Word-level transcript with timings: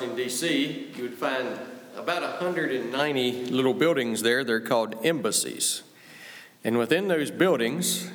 Washington, 0.00 0.24
D.C., 0.24 0.92
you 0.96 1.02
would 1.02 1.18
find 1.18 1.46
about 1.94 2.22
190 2.22 3.44
little 3.48 3.74
buildings 3.74 4.22
there. 4.22 4.44
They're 4.44 4.58
called 4.58 4.96
embassies. 5.04 5.82
And 6.64 6.78
within 6.78 7.08
those 7.08 7.30
buildings, 7.30 8.10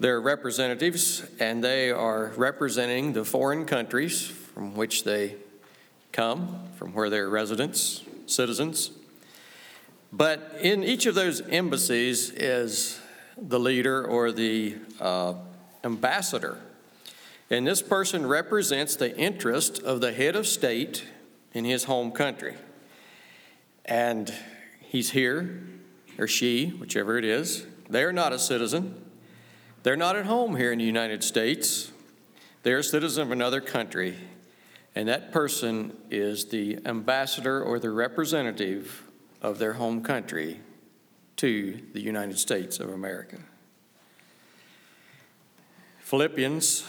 there 0.00 0.16
are 0.16 0.20
representatives, 0.20 1.24
and 1.38 1.62
they 1.62 1.92
are 1.92 2.32
representing 2.36 3.12
the 3.12 3.24
foreign 3.24 3.66
countries 3.66 4.26
from 4.26 4.74
which 4.74 5.04
they 5.04 5.36
come, 6.10 6.64
from 6.74 6.92
where 6.92 7.08
they're 7.08 7.28
residents, 7.28 8.02
citizens. 8.26 8.90
But 10.12 10.56
in 10.60 10.82
each 10.82 11.06
of 11.06 11.14
those 11.14 11.40
embassies 11.40 12.30
is 12.30 13.00
the 13.40 13.60
leader 13.60 14.04
or 14.04 14.32
the 14.32 14.74
uh, 14.98 15.34
ambassador. 15.84 16.58
And 17.48 17.64
this 17.64 17.80
person 17.80 18.26
represents 18.26 18.96
the 18.96 19.16
interest 19.16 19.80
of 19.84 20.00
the 20.00 20.12
head 20.12 20.34
of 20.34 20.44
state 20.44 21.04
in 21.52 21.64
his 21.64 21.84
home 21.84 22.10
country. 22.12 22.54
And 23.84 24.32
he's 24.80 25.10
here, 25.10 25.62
or 26.18 26.26
she, 26.26 26.68
whichever 26.68 27.18
it 27.18 27.24
is. 27.24 27.66
They're 27.88 28.12
not 28.12 28.32
a 28.32 28.38
citizen. 28.38 29.04
They're 29.82 29.96
not 29.96 30.16
at 30.16 30.26
home 30.26 30.56
here 30.56 30.72
in 30.72 30.78
the 30.78 30.84
United 30.84 31.24
States. 31.24 31.90
They're 32.62 32.78
a 32.78 32.84
citizen 32.84 33.22
of 33.22 33.30
another 33.30 33.60
country. 33.60 34.16
And 34.94 35.08
that 35.08 35.32
person 35.32 35.96
is 36.10 36.46
the 36.46 36.78
ambassador 36.84 37.62
or 37.62 37.78
the 37.78 37.90
representative 37.90 39.04
of 39.40 39.58
their 39.58 39.74
home 39.74 40.02
country 40.02 40.60
to 41.36 41.80
the 41.92 42.00
United 42.00 42.38
States 42.38 42.80
of 42.80 42.90
America. 42.90 43.38
Philippians 46.00 46.84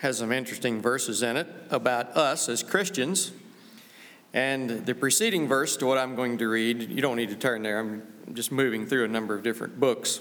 has 0.00 0.18
some 0.18 0.30
interesting 0.30 0.82
verses 0.82 1.22
in 1.22 1.36
it 1.36 1.48
about 1.70 2.16
us 2.16 2.48
as 2.48 2.62
Christians. 2.62 3.32
And 4.34 4.84
the 4.84 4.94
preceding 4.94 5.48
verse 5.48 5.76
to 5.78 5.86
what 5.86 5.98
I'm 5.98 6.14
going 6.14 6.38
to 6.38 6.48
read, 6.48 6.90
you 6.90 7.00
don't 7.00 7.16
need 7.16 7.30
to 7.30 7.36
turn 7.36 7.62
there, 7.62 7.80
I'm 7.80 8.02
just 8.34 8.52
moving 8.52 8.86
through 8.86 9.04
a 9.04 9.08
number 9.08 9.34
of 9.34 9.42
different 9.42 9.80
books. 9.80 10.20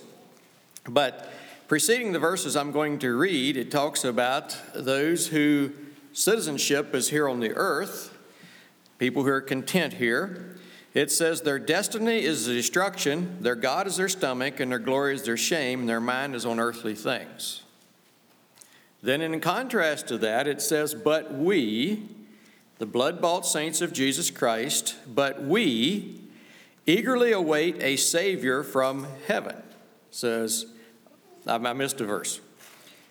But 0.87 1.29
preceding 1.67 2.13
the 2.13 2.19
verses 2.19 2.55
I'm 2.55 2.71
going 2.71 2.99
to 2.99 3.17
read, 3.17 3.57
it 3.57 3.69
talks 3.69 4.05
about 4.05 4.57
those 4.73 5.27
who 5.27 5.73
citizenship 6.13 6.95
is 6.95 7.09
here 7.09 7.27
on 7.27 7.41
the 7.41 7.53
earth, 7.55 8.17
people 8.97 9.23
who 9.23 9.29
are 9.29 9.41
content 9.41 9.93
here. 9.93 10.55
It 10.93 11.11
says 11.11 11.41
their 11.41 11.59
destiny 11.59 12.23
is 12.23 12.45
destruction, 12.45 13.37
their 13.41 13.55
God 13.55 13.85
is 13.85 13.97
their 13.97 14.09
stomach, 14.09 14.59
and 14.59 14.71
their 14.71 14.79
glory 14.79 15.13
is 15.13 15.23
their 15.23 15.37
shame, 15.37 15.81
and 15.81 15.89
their 15.89 16.01
mind 16.01 16.33
is 16.33 16.45
on 16.45 16.59
earthly 16.59 16.95
things. 16.95 17.61
Then, 19.03 19.21
in 19.21 19.39
contrast 19.39 20.07
to 20.07 20.17
that, 20.19 20.47
it 20.47 20.61
says, 20.61 20.95
But 20.95 21.33
we, 21.33 22.09
the 22.79 22.85
blood 22.85 23.21
bought 23.21 23.45
saints 23.45 23.81
of 23.81 23.91
Jesus 23.91 24.29
Christ, 24.29 24.95
but 25.07 25.41
we 25.41 26.21
eagerly 26.85 27.31
await 27.31 27.81
a 27.81 27.95
Savior 27.95 28.63
from 28.63 29.07
heaven. 29.27 29.55
Says, 30.11 30.67
I 31.45 31.57
missed 31.57 32.01
a 32.01 32.05
verse. 32.05 32.39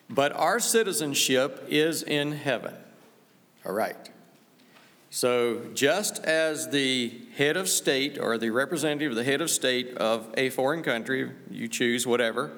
But 0.08 0.32
our 0.32 0.60
citizenship 0.60 1.66
is 1.68 2.02
in 2.02 2.32
heaven. 2.32 2.74
All 3.64 3.72
right. 3.72 3.96
So, 5.10 5.62
just 5.74 6.22
as 6.24 6.68
the 6.70 7.12
head 7.36 7.56
of 7.56 7.68
state 7.68 8.18
or 8.18 8.38
the 8.38 8.50
representative 8.50 9.12
of 9.12 9.16
the 9.16 9.24
head 9.24 9.40
of 9.40 9.50
state 9.50 9.96
of 9.96 10.28
a 10.36 10.50
foreign 10.50 10.82
country, 10.82 11.30
you 11.50 11.68
choose 11.68 12.06
whatever, 12.06 12.50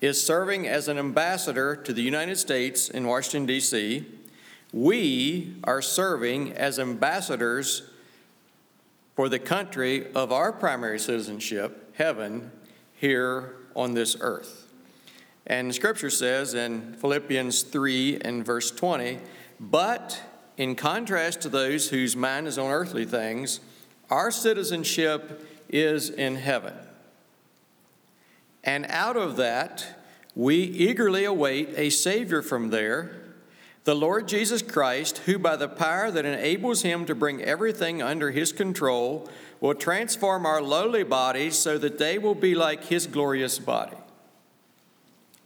is 0.00 0.24
serving 0.24 0.66
as 0.66 0.88
an 0.88 0.98
ambassador 0.98 1.76
to 1.76 1.92
the 1.92 2.02
United 2.02 2.36
States 2.36 2.88
in 2.88 3.06
Washington, 3.06 3.46
D.C., 3.46 4.06
we 4.76 5.54
are 5.64 5.80
serving 5.80 6.52
as 6.52 6.78
ambassadors 6.78 7.88
for 9.14 9.30
the 9.30 9.38
country 9.38 10.12
of 10.12 10.30
our 10.30 10.52
primary 10.52 10.98
citizenship, 10.98 11.94
heaven, 11.96 12.50
here 12.94 13.56
on 13.74 13.94
this 13.94 14.18
earth. 14.20 14.70
And 15.46 15.74
Scripture 15.74 16.10
says 16.10 16.52
in 16.52 16.92
Philippians 17.00 17.62
3 17.62 18.18
and 18.20 18.44
verse 18.44 18.70
20, 18.70 19.18
but 19.58 20.22
in 20.58 20.74
contrast 20.74 21.40
to 21.40 21.48
those 21.48 21.88
whose 21.88 22.14
mind 22.14 22.46
is 22.46 22.58
on 22.58 22.70
earthly 22.70 23.06
things, 23.06 23.60
our 24.10 24.30
citizenship 24.30 25.48
is 25.70 26.10
in 26.10 26.36
heaven. 26.36 26.74
And 28.62 28.84
out 28.90 29.16
of 29.16 29.36
that, 29.36 30.02
we 30.34 30.56
eagerly 30.56 31.24
await 31.24 31.70
a 31.76 31.88
Savior 31.88 32.42
from 32.42 32.68
there, 32.68 33.15
the 33.86 33.94
Lord 33.94 34.28
Jesus 34.28 34.62
Christ, 34.62 35.18
who 35.18 35.38
by 35.38 35.56
the 35.56 35.68
power 35.68 36.10
that 36.10 36.24
enables 36.24 36.82
him 36.82 37.06
to 37.06 37.14
bring 37.14 37.40
everything 37.40 38.02
under 38.02 38.32
his 38.32 38.52
control 38.52 39.30
will 39.60 39.74
transform 39.74 40.44
our 40.44 40.60
lowly 40.60 41.04
bodies 41.04 41.56
so 41.56 41.78
that 41.78 41.98
they 41.98 42.18
will 42.18 42.34
be 42.34 42.54
like 42.54 42.84
his 42.84 43.06
glorious 43.06 43.58
body. 43.58 43.96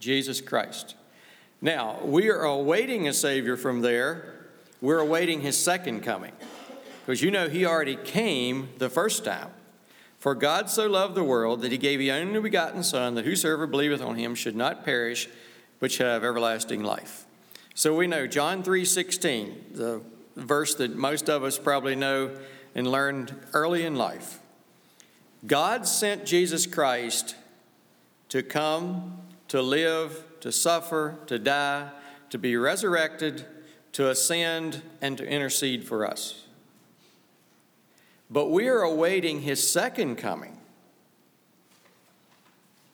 Jesus 0.01 0.41
Christ. 0.41 0.97
Now, 1.61 2.01
we 2.03 2.31
are 2.31 2.43
awaiting 2.43 3.07
a 3.07 3.13
Savior 3.13 3.57
from 3.57 3.83
there 3.83 4.41
we're 4.81 4.99
awaiting 4.99 5.43
his 5.43 5.59
second 5.59 6.01
coming. 6.01 6.33
Because 7.05 7.23
you 7.23 7.31
know, 7.31 7.49
he 7.49 7.67
already 7.67 7.97
came 7.97 8.71
the 8.79 8.89
first 8.89 9.25
time. 9.25 9.51
For 10.19 10.35
God 10.35 10.71
so 10.71 10.87
loved 10.87 11.15
the 11.15 11.25
world 11.25 11.61
that 11.63 11.73
he 11.73 11.79
gave 11.79 11.99
the 11.99 12.13
only 12.13 12.41
begotten 12.41 12.83
Son, 12.83 13.15
that 13.15 13.25
whosoever 13.25 13.67
believeth 13.67 14.03
on 14.03 14.17
him 14.17 14.35
should 14.35 14.57
not 14.57 14.85
perish, 14.85 15.29
but 15.81 15.93
shall 15.93 16.09
have 16.09 16.25
everlasting 16.25 16.83
life. 16.83 17.27
So 17.81 17.95
we 17.95 18.07
know 18.07 18.27
John 18.27 18.63
3:16, 18.63 19.73
the 19.73 20.03
verse 20.37 20.75
that 20.75 20.97
most 20.97 21.31
of 21.31 21.43
us 21.43 21.57
probably 21.57 21.97
know 21.97 22.37
and 22.75 22.87
learned 22.87 23.35
early 23.55 23.87
in 23.87 23.95
life. 23.95 24.39
God 25.47 25.89
sent 25.89 26.27
Jesus 26.27 26.67
Christ 26.67 27.37
to 28.29 28.43
come, 28.43 29.23
to 29.49 29.63
live, 29.63 30.25
to 30.41 30.53
suffer, 30.53 31.17
to 31.25 31.39
die, 31.39 31.91
to 32.29 32.37
be 32.37 32.55
resurrected, 32.55 33.47
to 33.93 34.11
ascend 34.11 34.83
and 35.01 35.17
to 35.17 35.25
intercede 35.27 35.89
for 35.89 36.07
us. 36.07 36.45
But 38.29 38.51
we 38.51 38.69
are 38.69 38.83
awaiting 38.83 39.41
his 39.41 39.73
second 39.73 40.17
coming 40.17 40.59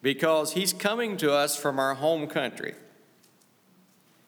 because 0.01 0.53
he's 0.53 0.73
coming 0.73 1.17
to 1.17 1.33
us 1.33 1.57
from 1.57 1.81
our 1.81 1.95
home 1.95 2.29
country 2.29 2.77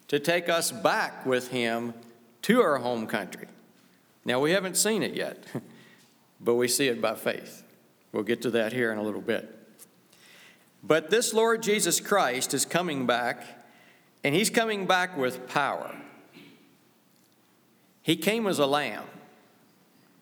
to 0.09 0.19
take 0.19 0.49
us 0.49 0.73
back 0.73 1.25
with 1.25 1.49
him 1.49 1.95
to 2.43 2.61
our 2.61 2.79
home 2.79 3.07
country. 3.07 3.47
Now, 4.25 4.41
we 4.41 4.51
haven't 4.53 4.77
seen 4.77 5.03
it 5.03 5.15
yet, 5.15 5.45
but 6.41 6.55
we 6.55 6.69
see 6.69 6.89
it 6.89 7.01
by 7.01 7.15
faith. 7.15 7.63
We'll 8.13 8.25
get 8.25 8.43
to 8.43 8.51
that 8.51 8.73
here 8.73 8.91
in 8.91 8.99
a 8.99 9.03
little 9.03 9.21
bit. 9.21 9.55
But 10.83 11.11
this 11.11 11.35
Lord 11.35 11.63
Jesus 11.63 12.01
Christ 12.01 12.55
is 12.55 12.65
coming 12.65 13.07
back, 13.07 13.43
and 14.25 14.35
he's 14.35 14.51
coming 14.51 14.87
back 14.87 15.17
with 15.17 15.49
power. 15.49 15.95
He 18.03 18.17
came 18.17 18.47
as 18.47 18.59
a 18.59 18.67
lamb. 18.67 19.05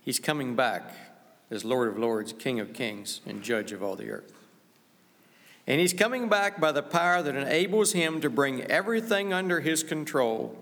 He's 0.00 0.18
coming 0.18 0.56
back 0.56 0.90
as 1.50 1.64
Lord 1.64 1.88
of 1.88 1.98
Lords, 1.98 2.32
King 2.32 2.58
of 2.58 2.72
Kings, 2.72 3.20
and 3.26 3.42
Judge 3.42 3.72
of 3.72 3.82
all 3.82 3.96
the 3.96 4.10
earth. 4.10 4.35
And 5.66 5.80
he's 5.80 5.92
coming 5.92 6.28
back 6.28 6.60
by 6.60 6.72
the 6.72 6.82
power 6.82 7.22
that 7.22 7.34
enables 7.34 7.92
him 7.92 8.20
to 8.20 8.30
bring 8.30 8.62
everything 8.62 9.32
under 9.32 9.60
his 9.60 9.82
control. 9.82 10.56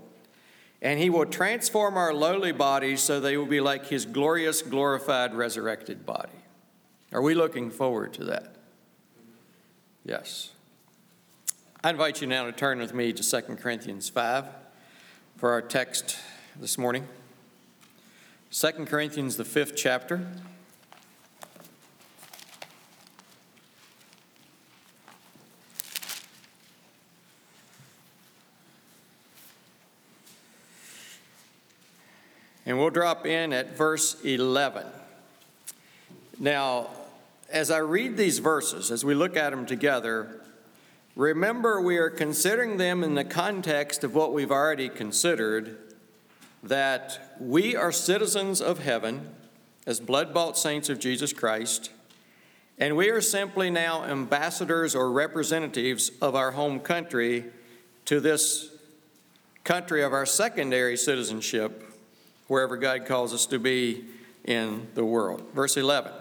And 0.80 0.98
he 0.98 1.10
will 1.10 1.26
transform 1.26 1.96
our 1.96 2.12
lowly 2.12 2.52
bodies 2.52 3.02
so 3.02 3.20
they 3.20 3.36
will 3.36 3.46
be 3.46 3.60
like 3.60 3.86
his 3.86 4.06
glorious, 4.06 4.62
glorified, 4.62 5.34
resurrected 5.34 6.06
body. 6.06 6.32
Are 7.12 7.22
we 7.22 7.34
looking 7.34 7.70
forward 7.70 8.12
to 8.14 8.24
that? 8.24 8.56
Yes. 10.04 10.50
I 11.82 11.90
invite 11.90 12.20
you 12.20 12.26
now 12.26 12.46
to 12.46 12.52
turn 12.52 12.78
with 12.78 12.94
me 12.94 13.12
to 13.12 13.22
2 13.22 13.56
Corinthians 13.56 14.08
5 14.08 14.46
for 15.36 15.52
our 15.52 15.62
text 15.62 16.16
this 16.58 16.78
morning. 16.78 17.06
2 18.50 18.70
Corinthians, 18.86 19.36
the 19.36 19.44
fifth 19.44 19.76
chapter. 19.76 20.26
And 32.66 32.78
we'll 32.78 32.90
drop 32.90 33.26
in 33.26 33.52
at 33.52 33.76
verse 33.76 34.20
11. 34.22 34.86
Now, 36.38 36.88
as 37.50 37.70
I 37.70 37.78
read 37.78 38.16
these 38.16 38.38
verses, 38.38 38.90
as 38.90 39.04
we 39.04 39.14
look 39.14 39.36
at 39.36 39.50
them 39.50 39.66
together, 39.66 40.40
remember 41.14 41.80
we 41.80 41.98
are 41.98 42.10
considering 42.10 42.78
them 42.78 43.04
in 43.04 43.14
the 43.14 43.24
context 43.24 44.02
of 44.02 44.14
what 44.14 44.32
we've 44.32 44.50
already 44.50 44.88
considered 44.88 45.78
that 46.62 47.36
we 47.38 47.76
are 47.76 47.92
citizens 47.92 48.60
of 48.60 48.78
heaven 48.78 49.28
as 49.86 50.00
blood 50.00 50.32
bought 50.32 50.56
saints 50.56 50.88
of 50.88 50.98
Jesus 50.98 51.32
Christ, 51.32 51.90
and 52.78 52.96
we 52.96 53.10
are 53.10 53.20
simply 53.20 53.70
now 53.70 54.04
ambassadors 54.04 54.94
or 54.94 55.12
representatives 55.12 56.10
of 56.22 56.34
our 56.34 56.52
home 56.52 56.80
country 56.80 57.44
to 58.06 58.18
this 58.18 58.70
country 59.62 60.02
of 60.02 60.12
our 60.12 60.26
secondary 60.26 60.96
citizenship, 60.96 61.83
wherever 62.48 62.76
God 62.76 63.06
calls 63.06 63.32
us 63.32 63.46
to 63.46 63.58
be 63.58 64.04
in 64.44 64.88
the 64.94 65.04
world. 65.04 65.42
Verse 65.54 65.76
11. 65.76 66.12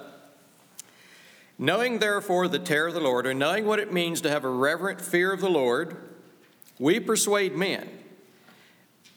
Knowing 1.60 2.00
therefore 2.00 2.48
the 2.48 2.60
terror 2.60 2.88
of 2.88 2.94
the 2.94 3.00
Lord, 3.00 3.28
or 3.28 3.34
knowing 3.34 3.66
what 3.66 3.80
it 3.80 3.94
means 3.94 4.22
to 4.22 4.30
have 4.30 4.44
a 4.44 4.50
reverent 4.50 5.00
fear 5.00 5.32
of 5.32 5.42
the 5.42 5.50
Lord, 5.50 5.98
we 6.80 7.00
persuade 7.00 7.56
men. 7.56 7.90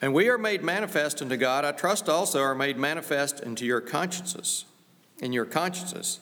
And 0.03 0.13
we 0.13 0.29
are 0.29 0.37
made 0.37 0.63
manifest 0.63 1.23
unto 1.23 1.37
God, 1.37 1.65
I 1.65 1.73
trust 1.73 2.09
also 2.09 2.41
are 2.41 2.55
made 2.55 2.77
manifest 2.77 3.43
unto 3.43 3.65
your 3.65 3.81
consciences, 3.81 4.67
in 5.21 5.33
your 5.33 5.47
consciences. 5.47 6.21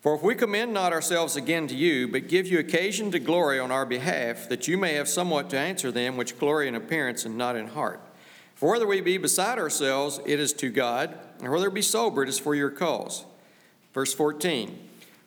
For 0.00 0.16
if 0.16 0.22
we 0.22 0.34
commend 0.34 0.72
not 0.72 0.92
ourselves 0.92 1.36
again 1.36 1.68
to 1.68 1.76
you, 1.76 2.08
but 2.08 2.26
give 2.26 2.48
you 2.48 2.58
occasion 2.58 3.12
to 3.12 3.20
glory 3.20 3.60
on 3.60 3.70
our 3.70 3.86
behalf, 3.86 4.48
that 4.48 4.66
you 4.66 4.76
may 4.76 4.94
have 4.94 5.08
somewhat 5.08 5.48
to 5.50 5.58
answer 5.58 5.92
them 5.92 6.16
which 6.16 6.40
glory 6.40 6.66
in 6.66 6.74
appearance 6.74 7.24
and 7.24 7.38
not 7.38 7.54
in 7.54 7.68
heart. 7.68 8.00
For 8.62 8.70
whether 8.70 8.86
we 8.86 9.00
be 9.00 9.18
beside 9.18 9.58
ourselves, 9.58 10.20
it 10.24 10.38
is 10.38 10.52
to 10.52 10.70
God, 10.70 11.18
and 11.40 11.50
whether 11.50 11.68
we 11.68 11.74
be 11.74 11.82
sober, 11.82 12.22
it 12.22 12.28
is 12.28 12.38
for 12.38 12.54
your 12.54 12.70
cause. 12.70 13.24
Verse 13.92 14.14
14 14.14 14.78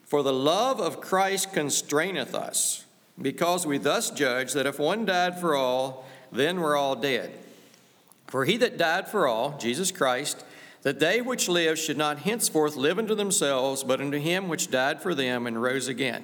For 0.06 0.24
the 0.24 0.32
love 0.32 0.80
of 0.80 1.02
Christ 1.02 1.52
constraineth 1.52 2.34
us, 2.34 2.86
because 3.22 3.68
we 3.68 3.78
thus 3.78 4.10
judge 4.10 4.54
that 4.54 4.66
if 4.66 4.80
one 4.80 5.04
died 5.04 5.38
for 5.38 5.54
all, 5.54 6.06
then 6.32 6.62
we're 6.62 6.78
all 6.78 6.96
dead. 6.96 7.38
For 8.28 8.46
he 8.46 8.56
that 8.56 8.78
died 8.78 9.10
for 9.10 9.28
all, 9.28 9.58
Jesus 9.58 9.92
Christ, 9.92 10.46
that 10.84 11.02
they 11.02 11.20
which 11.20 11.50
live 11.50 11.78
should 11.78 11.98
not 11.98 12.20
henceforth 12.20 12.78
live 12.78 12.98
unto 12.98 13.16
themselves, 13.16 13.84
but 13.84 14.00
unto 14.00 14.18
him 14.18 14.48
which 14.48 14.72
died 14.72 15.02
for 15.02 15.14
them 15.14 15.46
and 15.46 15.62
rose 15.62 15.90
again. 15.90 16.24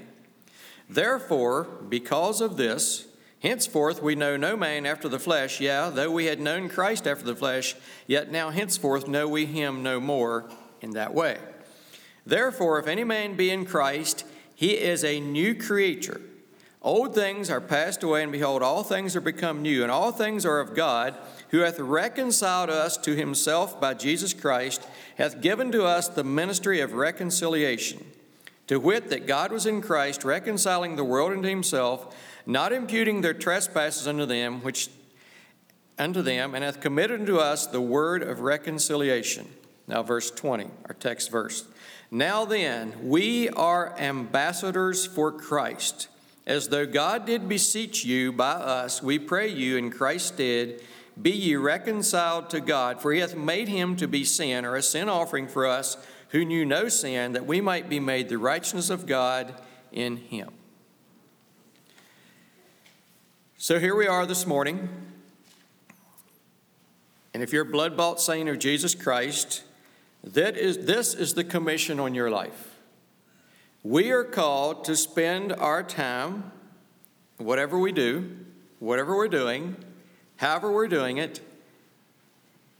Therefore, 0.89 1.68
because 1.89 2.39
of 2.39 2.56
this, 2.56 3.06
henceforth 3.41 4.01
we 4.01 4.15
know 4.15 4.38
no 4.38 4.55
man 4.55 4.86
after 4.86 5.10
the 5.10 5.19
flesh, 5.19 5.60
yea, 5.60 5.89
though 5.93 6.12
we 6.12 6.25
had 6.25 6.39
known 6.39 6.69
Christ 6.69 7.05
after 7.05 7.25
the 7.25 7.36
flesh, 7.36 7.75
yet 8.07 8.31
now 8.31 8.50
henceforth 8.50 9.07
know 9.07 9.27
we 9.27 9.45
him 9.45 9.83
no 9.83 10.00
more 10.00 10.50
in 10.79 10.91
that 10.91 11.13
way. 11.13 11.38
Therefore, 12.25 12.79
if 12.79 12.88
any 12.88 13.03
man 13.03 13.36
be 13.36 13.50
in 13.50 13.65
Christ, 13.65 14.25
he 14.55 14.77
is 14.77 15.03
a 15.03 15.19
new 15.19 15.55
creature. 15.55 16.21
Old 16.83 17.13
things 17.13 17.51
are 17.51 17.62
passed 17.62 18.01
away, 18.01 18.24
and 18.24 18.31
behold, 18.31 18.63
all 18.63 18.83
things 18.83 19.15
are 19.15 19.21
become 19.21 19.62
new, 19.62 19.83
and 19.83 19.91
all 19.91 20.12
things 20.12 20.45
are 20.45 20.60
of 20.60 20.75
God 20.75 21.15
who 21.50 21.60
hath 21.60 21.79
reconciled 21.79 22.71
us 22.71 22.98
to 22.98 23.15
himself 23.15 23.79
by 23.79 23.93
Jesus 23.93 24.33
Christ, 24.33 24.88
hath 25.17 25.41
given 25.41 25.71
to 25.74 25.83
us 25.83 26.07
the 26.07 26.24
ministry 26.24 26.79
of 26.79 26.93
reconciliation. 26.93 28.03
To 28.67 28.79
wit, 28.79 29.10
that 29.10 29.27
God 29.27 29.51
was 29.51 29.65
in 29.65 29.81
Christ 29.81 30.24
reconciling 30.24 30.95
the 30.95 31.03
world 31.03 31.33
unto 31.33 31.50
himself, 31.50 32.15
not 32.45 32.74
imputing 32.74 33.21
their 33.21 33.33
trespasses 33.33 34.07
unto 34.07 34.25
them, 34.25 34.62
which 34.62 34.89
unto 35.98 36.21
them, 36.21 36.55
and 36.55 36.63
hath 36.63 36.81
committed 36.81 37.19
unto 37.19 37.38
us 37.38 37.67
the 37.67 37.81
word 37.81 38.24
of 38.24 38.41
reconciliation. 38.41 39.48
Now, 39.88 40.03
verse 40.03 40.31
20, 40.31 40.69
our 40.86 40.95
text 40.95 41.29
verse. 41.31 41.65
Now 42.10 42.45
then, 42.45 42.93
we 43.03 43.50
are 43.50 43.98
ambassadors 44.00 45.05
for 45.05 45.31
Christ. 45.31 46.07
As 46.48 46.69
though 46.69 46.86
God 46.86 47.25
did 47.25 47.48
beseech 47.48 48.03
you 48.03 48.31
by 48.31 48.51
us, 48.51 49.03
we 49.03 49.19
pray 49.19 49.48
you 49.48 49.77
in 49.77 49.91
Christ's 49.91 50.29
stead 50.29 50.81
be 51.21 51.31
ye 51.31 51.55
reconciled 51.55 52.50
to 52.50 52.62
God, 52.62 53.01
for 53.01 53.12
he 53.12 53.19
hath 53.19 53.36
made 53.36 53.67
him 53.67 53.95
to 53.98 54.07
be 54.07 54.24
sin, 54.24 54.65
or 54.65 54.75
a 54.75 54.81
sin 54.81 55.10
offering 55.10 55.48
for 55.48 55.67
us 55.67 55.98
who 56.29 56.45
knew 56.45 56.65
no 56.65 56.88
sin, 56.88 57.33
that 57.33 57.45
we 57.45 57.62
might 57.62 57.89
be 57.89 58.00
made 58.00 58.29
the 58.29 58.38
righteousness 58.38 58.89
of 58.89 59.05
God 59.05 59.53
in 59.91 60.17
him. 60.17 60.51
So 63.63 63.77
here 63.77 63.94
we 63.96 64.08
are 64.08 64.25
this 64.25 64.48
morning. 64.48 64.89
And 67.32 67.44
if 67.44 67.53
you're 67.53 67.62
a 67.62 67.72
blood 67.72 67.96
bought 67.96 68.20
saint 68.20 68.50
of 68.50 68.58
Jesus 68.58 68.96
Christ, 68.96 69.62
that 70.24 70.58
is, 70.58 70.80
this 70.88 71.13
is 71.13 71.36
the 71.36 71.44
commission 71.44 72.00
on 72.00 72.15
your 72.15 72.32
life. 72.32 72.80
We 73.84 74.10
are 74.10 74.24
called 74.24 74.84
to 74.86 74.96
spend 74.96 75.53
our 75.53 75.84
time, 75.84 76.51
whatever 77.38 77.77
we 77.77 77.91
do, 77.91 78.36
whatever 78.80 79.15
we're 79.15 79.27
doing, 79.27 79.75
however 80.38 80.72
we're 80.72 80.88
doing 80.88 81.18
it, 81.18 81.41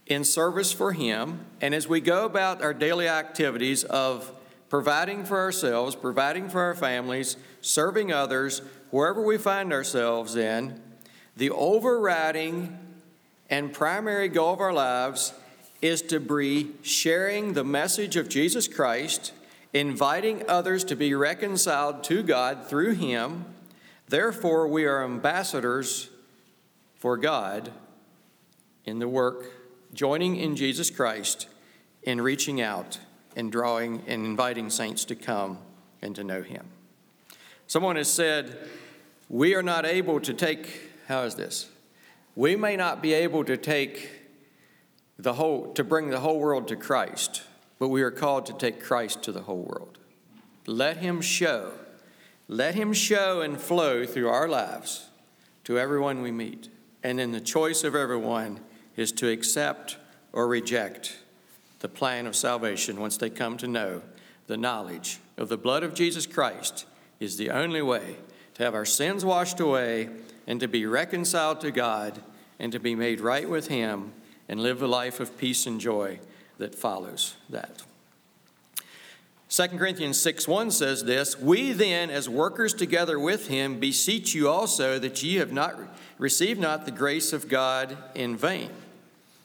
in 0.08 0.24
service 0.24 0.72
for 0.72 0.94
Him. 0.94 1.46
And 1.60 1.76
as 1.76 1.86
we 1.86 2.00
go 2.00 2.24
about 2.24 2.60
our 2.60 2.74
daily 2.74 3.06
activities 3.06 3.84
of 3.84 4.32
providing 4.68 5.26
for 5.26 5.38
ourselves, 5.38 5.94
providing 5.94 6.48
for 6.48 6.60
our 6.60 6.74
families, 6.74 7.36
serving 7.60 8.10
others, 8.10 8.62
wherever 8.92 9.22
we 9.22 9.38
find 9.38 9.72
ourselves 9.72 10.36
in, 10.36 10.78
the 11.34 11.50
overriding 11.50 12.78
and 13.48 13.72
primary 13.72 14.28
goal 14.28 14.52
of 14.52 14.60
our 14.60 14.72
lives 14.72 15.32
is 15.80 16.02
to 16.02 16.20
be 16.20 16.70
sharing 16.82 17.54
the 17.54 17.64
message 17.64 18.16
of 18.16 18.28
Jesus 18.28 18.68
Christ, 18.68 19.32
inviting 19.72 20.44
others 20.46 20.84
to 20.84 20.94
be 20.94 21.14
reconciled 21.14 22.04
to 22.04 22.22
God 22.22 22.66
through 22.66 22.92
Him. 22.92 23.46
Therefore, 24.08 24.68
we 24.68 24.84
are 24.84 25.02
ambassadors 25.02 26.10
for 26.94 27.16
God 27.16 27.72
in 28.84 28.98
the 28.98 29.08
work, 29.08 29.46
joining 29.94 30.36
in 30.36 30.54
Jesus 30.54 30.90
Christ 30.90 31.48
in 32.02 32.20
reaching 32.20 32.60
out 32.60 32.98
and 33.34 33.50
drawing 33.50 34.02
and 34.06 34.26
inviting 34.26 34.68
saints 34.68 35.06
to 35.06 35.14
come 35.14 35.56
and 36.02 36.14
to 36.14 36.22
know 36.22 36.42
Him. 36.42 36.66
Someone 37.66 37.96
has 37.96 38.12
said, 38.12 38.68
We 39.32 39.54
are 39.54 39.62
not 39.62 39.86
able 39.86 40.20
to 40.20 40.34
take, 40.34 40.90
how 41.08 41.22
is 41.22 41.36
this? 41.36 41.70
We 42.36 42.54
may 42.54 42.76
not 42.76 43.00
be 43.00 43.14
able 43.14 43.44
to 43.44 43.56
take 43.56 44.10
the 45.18 45.32
whole, 45.32 45.72
to 45.72 45.82
bring 45.82 46.10
the 46.10 46.20
whole 46.20 46.38
world 46.38 46.68
to 46.68 46.76
Christ, 46.76 47.42
but 47.78 47.88
we 47.88 48.02
are 48.02 48.10
called 48.10 48.44
to 48.46 48.52
take 48.52 48.82
Christ 48.82 49.22
to 49.22 49.32
the 49.32 49.40
whole 49.40 49.62
world. 49.62 49.98
Let 50.66 50.98
Him 50.98 51.22
show, 51.22 51.72
let 52.46 52.74
Him 52.74 52.92
show 52.92 53.40
and 53.40 53.58
flow 53.58 54.04
through 54.04 54.28
our 54.28 54.48
lives 54.48 55.08
to 55.64 55.78
everyone 55.78 56.20
we 56.20 56.30
meet. 56.30 56.68
And 57.02 57.18
then 57.18 57.32
the 57.32 57.40
choice 57.40 57.84
of 57.84 57.94
everyone 57.94 58.60
is 58.96 59.12
to 59.12 59.30
accept 59.30 59.96
or 60.34 60.46
reject 60.46 61.20
the 61.80 61.88
plan 61.88 62.26
of 62.26 62.36
salvation 62.36 63.00
once 63.00 63.16
they 63.16 63.30
come 63.30 63.56
to 63.56 63.66
know 63.66 64.02
the 64.46 64.58
knowledge 64.58 65.20
of 65.38 65.48
the 65.48 65.56
blood 65.56 65.82
of 65.82 65.94
Jesus 65.94 66.26
Christ 66.26 66.84
is 67.18 67.38
the 67.38 67.48
only 67.48 67.80
way 67.80 68.18
to 68.54 68.62
have 68.64 68.74
our 68.74 68.84
sins 68.84 69.24
washed 69.24 69.60
away 69.60 70.08
and 70.46 70.60
to 70.60 70.68
be 70.68 70.86
reconciled 70.86 71.60
to 71.60 71.70
God 71.70 72.22
and 72.58 72.72
to 72.72 72.80
be 72.80 72.94
made 72.94 73.20
right 73.20 73.48
with 73.48 73.68
Him 73.68 74.12
and 74.48 74.60
live 74.60 74.82
a 74.82 74.86
life 74.86 75.20
of 75.20 75.38
peace 75.38 75.66
and 75.66 75.80
joy 75.80 76.18
that 76.58 76.74
follows 76.74 77.36
that. 77.48 77.82
2 79.48 79.68
Corinthians 79.76 80.18
6 80.18 80.48
1 80.48 80.70
says 80.70 81.04
this 81.04 81.38
We 81.38 81.72
then, 81.72 82.08
as 82.08 82.26
workers 82.26 82.72
together 82.72 83.18
with 83.18 83.48
him, 83.48 83.78
beseech 83.78 84.34
you 84.34 84.48
also 84.48 84.98
that 84.98 85.22
ye 85.22 85.36
have 85.36 85.52
not 85.52 85.78
received 86.16 86.58
not 86.58 86.86
the 86.86 86.90
grace 86.90 87.34
of 87.34 87.48
God 87.48 87.98
in 88.14 88.34
vain. 88.34 88.70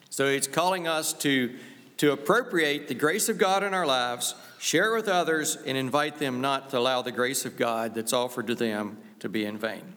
So 0.09 0.31
he's 0.31 0.47
calling 0.47 0.87
us 0.87 1.11
to, 1.13 1.53
to 1.97 2.11
appropriate 2.11 2.87
the 2.87 2.93
grace 2.93 3.27
of 3.27 3.37
God 3.37 3.63
in 3.63 3.73
our 3.73 3.85
lives, 3.85 4.35
share 4.59 4.93
with 4.93 5.07
others, 5.07 5.57
and 5.65 5.77
invite 5.77 6.19
them 6.19 6.41
not 6.41 6.69
to 6.69 6.77
allow 6.77 7.01
the 7.01 7.11
grace 7.11 7.45
of 7.45 7.57
God 7.57 7.95
that's 7.95 8.13
offered 8.13 8.47
to 8.47 8.55
them 8.55 8.97
to 9.19 9.29
be 9.29 9.45
in 9.45 9.57
vain. 9.57 9.93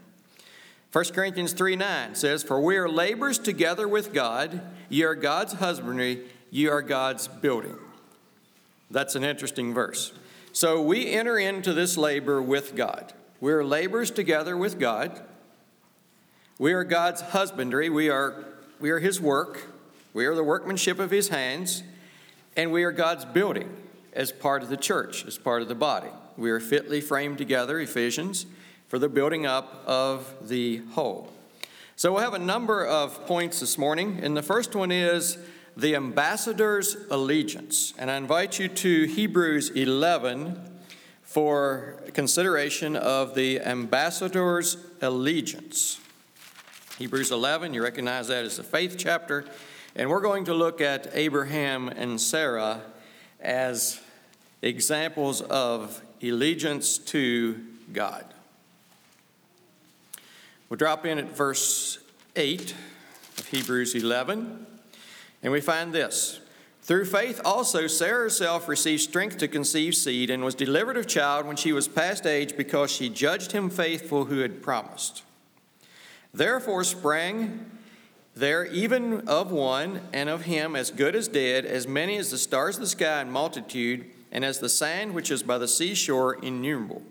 1 0.92 1.04
Corinthians 1.12 1.52
3 1.52 1.76
9 1.76 2.14
says, 2.14 2.42
For 2.42 2.60
we 2.60 2.76
are 2.76 2.88
laborers 2.88 3.38
together 3.38 3.86
with 3.86 4.12
God, 4.12 4.60
ye 4.88 5.04
are 5.04 5.14
God's 5.14 5.54
husbandry, 5.54 6.24
ye 6.50 6.66
are 6.66 6.82
God's 6.82 7.28
building. 7.28 7.76
That's 8.90 9.14
an 9.14 9.22
interesting 9.22 9.72
verse. 9.72 10.12
So 10.52 10.82
we 10.82 11.12
enter 11.12 11.38
into 11.38 11.72
this 11.72 11.96
labor 11.96 12.42
with 12.42 12.74
God. 12.74 13.12
We're 13.40 13.64
laborers 13.64 14.10
together 14.10 14.56
with 14.56 14.80
God. 14.80 15.22
We 16.58 16.72
are 16.72 16.82
God's 16.82 17.20
husbandry. 17.20 17.88
We 17.88 18.10
are, 18.10 18.44
we 18.80 18.90
are 18.90 18.98
His 18.98 19.20
work. 19.20 19.68
We 20.12 20.26
are 20.26 20.34
the 20.34 20.42
workmanship 20.42 20.98
of 20.98 21.12
His 21.12 21.28
hands. 21.28 21.84
And 22.56 22.72
we 22.72 22.84
are 22.84 22.92
God's 22.92 23.24
building 23.24 23.74
as 24.12 24.32
part 24.32 24.62
of 24.62 24.68
the 24.68 24.76
church, 24.76 25.24
as 25.24 25.38
part 25.38 25.62
of 25.62 25.68
the 25.68 25.74
body. 25.74 26.10
We 26.36 26.50
are 26.50 26.60
fitly 26.60 27.00
framed 27.00 27.38
together, 27.38 27.78
Ephesians, 27.78 28.46
for 28.88 28.98
the 28.98 29.08
building 29.08 29.46
up 29.46 29.82
of 29.86 30.48
the 30.48 30.78
whole. 30.92 31.32
So 31.96 32.12
we'll 32.12 32.22
have 32.22 32.34
a 32.34 32.38
number 32.38 32.84
of 32.84 33.26
points 33.26 33.60
this 33.60 33.76
morning. 33.78 34.20
And 34.22 34.36
the 34.36 34.42
first 34.42 34.74
one 34.74 34.90
is 34.90 35.38
the 35.76 35.94
ambassador's 35.94 36.96
allegiance. 37.10 37.94
And 37.98 38.10
I 38.10 38.16
invite 38.16 38.58
you 38.58 38.68
to 38.68 39.04
Hebrews 39.04 39.70
11 39.70 40.60
for 41.22 42.02
consideration 42.12 42.96
of 42.96 43.34
the 43.34 43.60
ambassador's 43.60 44.76
allegiance. 45.00 46.00
Hebrews 46.98 47.30
11, 47.30 47.72
you 47.74 47.82
recognize 47.82 48.28
that 48.28 48.44
as 48.44 48.56
the 48.56 48.62
faith 48.62 48.96
chapter. 48.98 49.44
And 49.96 50.08
we're 50.08 50.20
going 50.20 50.44
to 50.44 50.54
look 50.54 50.80
at 50.80 51.08
Abraham 51.14 51.88
and 51.88 52.20
Sarah 52.20 52.80
as 53.40 54.00
examples 54.62 55.40
of 55.40 56.00
allegiance 56.22 56.98
to 56.98 57.60
God. 57.92 58.24
We'll 60.68 60.76
drop 60.76 61.04
in 61.04 61.18
at 61.18 61.36
verse 61.36 61.98
8 62.36 62.74
of 63.38 63.46
Hebrews 63.48 63.96
11. 63.96 64.66
And 65.42 65.52
we 65.52 65.60
find 65.60 65.92
this 65.92 66.38
Through 66.82 67.06
faith 67.06 67.40
also, 67.44 67.88
Sarah 67.88 68.22
herself 68.24 68.68
received 68.68 69.02
strength 69.02 69.38
to 69.38 69.48
conceive 69.48 69.96
seed 69.96 70.30
and 70.30 70.44
was 70.44 70.54
delivered 70.54 70.98
of 70.98 71.08
child 71.08 71.46
when 71.46 71.56
she 71.56 71.72
was 71.72 71.88
past 71.88 72.26
age 72.26 72.56
because 72.56 72.92
she 72.92 73.08
judged 73.08 73.50
him 73.50 73.68
faithful 73.68 74.26
who 74.26 74.38
had 74.38 74.62
promised. 74.62 75.24
Therefore 76.32 76.84
sprang 76.84 77.79
there 78.40 78.64
even 78.66 79.28
of 79.28 79.52
one 79.52 80.00
and 80.12 80.28
of 80.28 80.42
him 80.42 80.74
as 80.74 80.90
good 80.90 81.14
as 81.14 81.28
dead, 81.28 81.64
as 81.64 81.86
many 81.86 82.16
as 82.16 82.30
the 82.30 82.38
stars 82.38 82.76
of 82.76 82.82
the 82.82 82.88
sky 82.88 83.20
in 83.20 83.30
multitude, 83.30 84.06
and 84.32 84.44
as 84.44 84.58
the 84.58 84.68
sand 84.68 85.14
which 85.14 85.30
is 85.30 85.42
by 85.42 85.58
the 85.58 85.68
seashore 85.68 86.34
innumerable. 86.42 87.02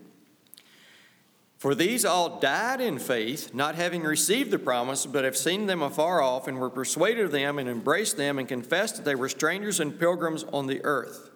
For 1.58 1.74
these 1.74 2.04
all 2.06 2.40
died 2.40 2.80
in 2.80 2.98
faith, 2.98 3.54
not 3.54 3.74
having 3.74 4.02
received 4.02 4.50
the 4.50 4.58
promise, 4.58 5.04
but 5.04 5.24
have 5.24 5.36
seen 5.36 5.66
them 5.66 5.82
afar 5.82 6.22
off, 6.22 6.48
and 6.48 6.58
were 6.58 6.70
persuaded 6.70 7.26
of 7.26 7.32
them, 7.32 7.58
and 7.58 7.68
embraced 7.68 8.16
them, 8.16 8.38
and 8.38 8.48
confessed 8.48 8.96
that 8.96 9.04
they 9.04 9.14
were 9.14 9.28
strangers 9.28 9.78
and 9.78 10.00
pilgrims 10.00 10.44
on 10.44 10.66
the 10.66 10.82
earth. 10.84 11.30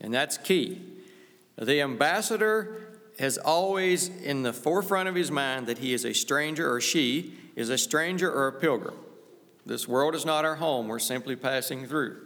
And 0.00 0.12
that's 0.12 0.36
key. 0.36 0.82
The 1.56 1.80
ambassador 1.80 2.98
has 3.18 3.38
always 3.38 4.08
in 4.08 4.42
the 4.42 4.52
forefront 4.52 5.08
of 5.08 5.14
his 5.14 5.30
mind 5.30 5.66
that 5.66 5.78
he 5.78 5.94
is 5.94 6.04
a 6.04 6.12
stranger, 6.12 6.70
or 6.70 6.80
she 6.80 7.32
is 7.56 7.70
a 7.70 7.78
stranger 7.78 8.30
or 8.30 8.48
a 8.48 8.52
pilgrim. 8.52 8.94
This 9.68 9.86
world 9.86 10.14
is 10.14 10.24
not 10.24 10.46
our 10.46 10.56
home, 10.56 10.88
we're 10.88 10.98
simply 10.98 11.36
passing 11.36 11.86
through. 11.86 12.16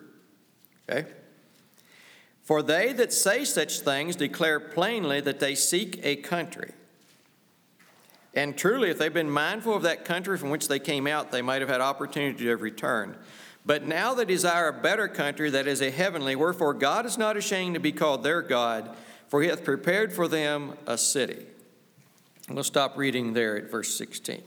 Okay? 0.88 1.08
For 2.42 2.62
they 2.62 2.92
that 2.92 3.12
say 3.12 3.44
such 3.44 3.80
things 3.80 4.14
declare 4.14 4.60
plainly 4.60 5.20
that 5.20 5.40
they 5.40 5.56
seek 5.56 5.98
a 6.04 6.16
country. 6.16 6.72
And 8.32 8.56
truly, 8.56 8.90
if 8.90 8.98
they've 8.98 9.12
been 9.12 9.30
mindful 9.30 9.74
of 9.74 9.82
that 9.82 10.04
country 10.04 10.38
from 10.38 10.50
which 10.50 10.68
they 10.68 10.78
came 10.78 11.08
out, 11.08 11.32
they 11.32 11.42
might 11.42 11.60
have 11.60 11.68
had 11.68 11.80
opportunity 11.80 12.44
to 12.44 12.56
return. 12.56 13.16
But 13.66 13.86
now 13.86 14.14
they 14.14 14.24
desire 14.24 14.68
a 14.68 14.72
better 14.72 15.08
country 15.08 15.50
that 15.50 15.66
is 15.66 15.82
a 15.82 15.90
heavenly, 15.90 16.36
wherefore 16.36 16.74
God 16.74 17.06
is 17.06 17.18
not 17.18 17.36
ashamed 17.36 17.74
to 17.74 17.80
be 17.80 17.92
called 17.92 18.22
their 18.22 18.40
God, 18.40 18.96
for 19.26 19.42
he 19.42 19.48
hath 19.48 19.64
prepared 19.64 20.12
for 20.12 20.28
them 20.28 20.74
a 20.86 20.96
city. 20.96 21.44
we'll 22.48 22.62
stop 22.62 22.96
reading 22.96 23.32
there 23.32 23.56
at 23.56 23.70
verse 23.70 23.96
16. 23.98 24.42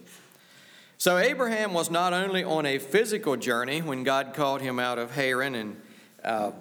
So 0.98 1.18
Abraham 1.18 1.74
was 1.74 1.92
not 1.92 2.14
only 2.14 2.44
on 2.44 2.66
a 2.66 2.80
physical 2.80 3.36
journey 3.36 3.82
when 3.82 4.04
God 4.04 4.34
called 4.34 4.62
him 4.62 4.80
out 4.80 4.98
of 4.98 5.12
Haran 5.12 5.56
and 5.56 5.82
uh, 6.24 6.52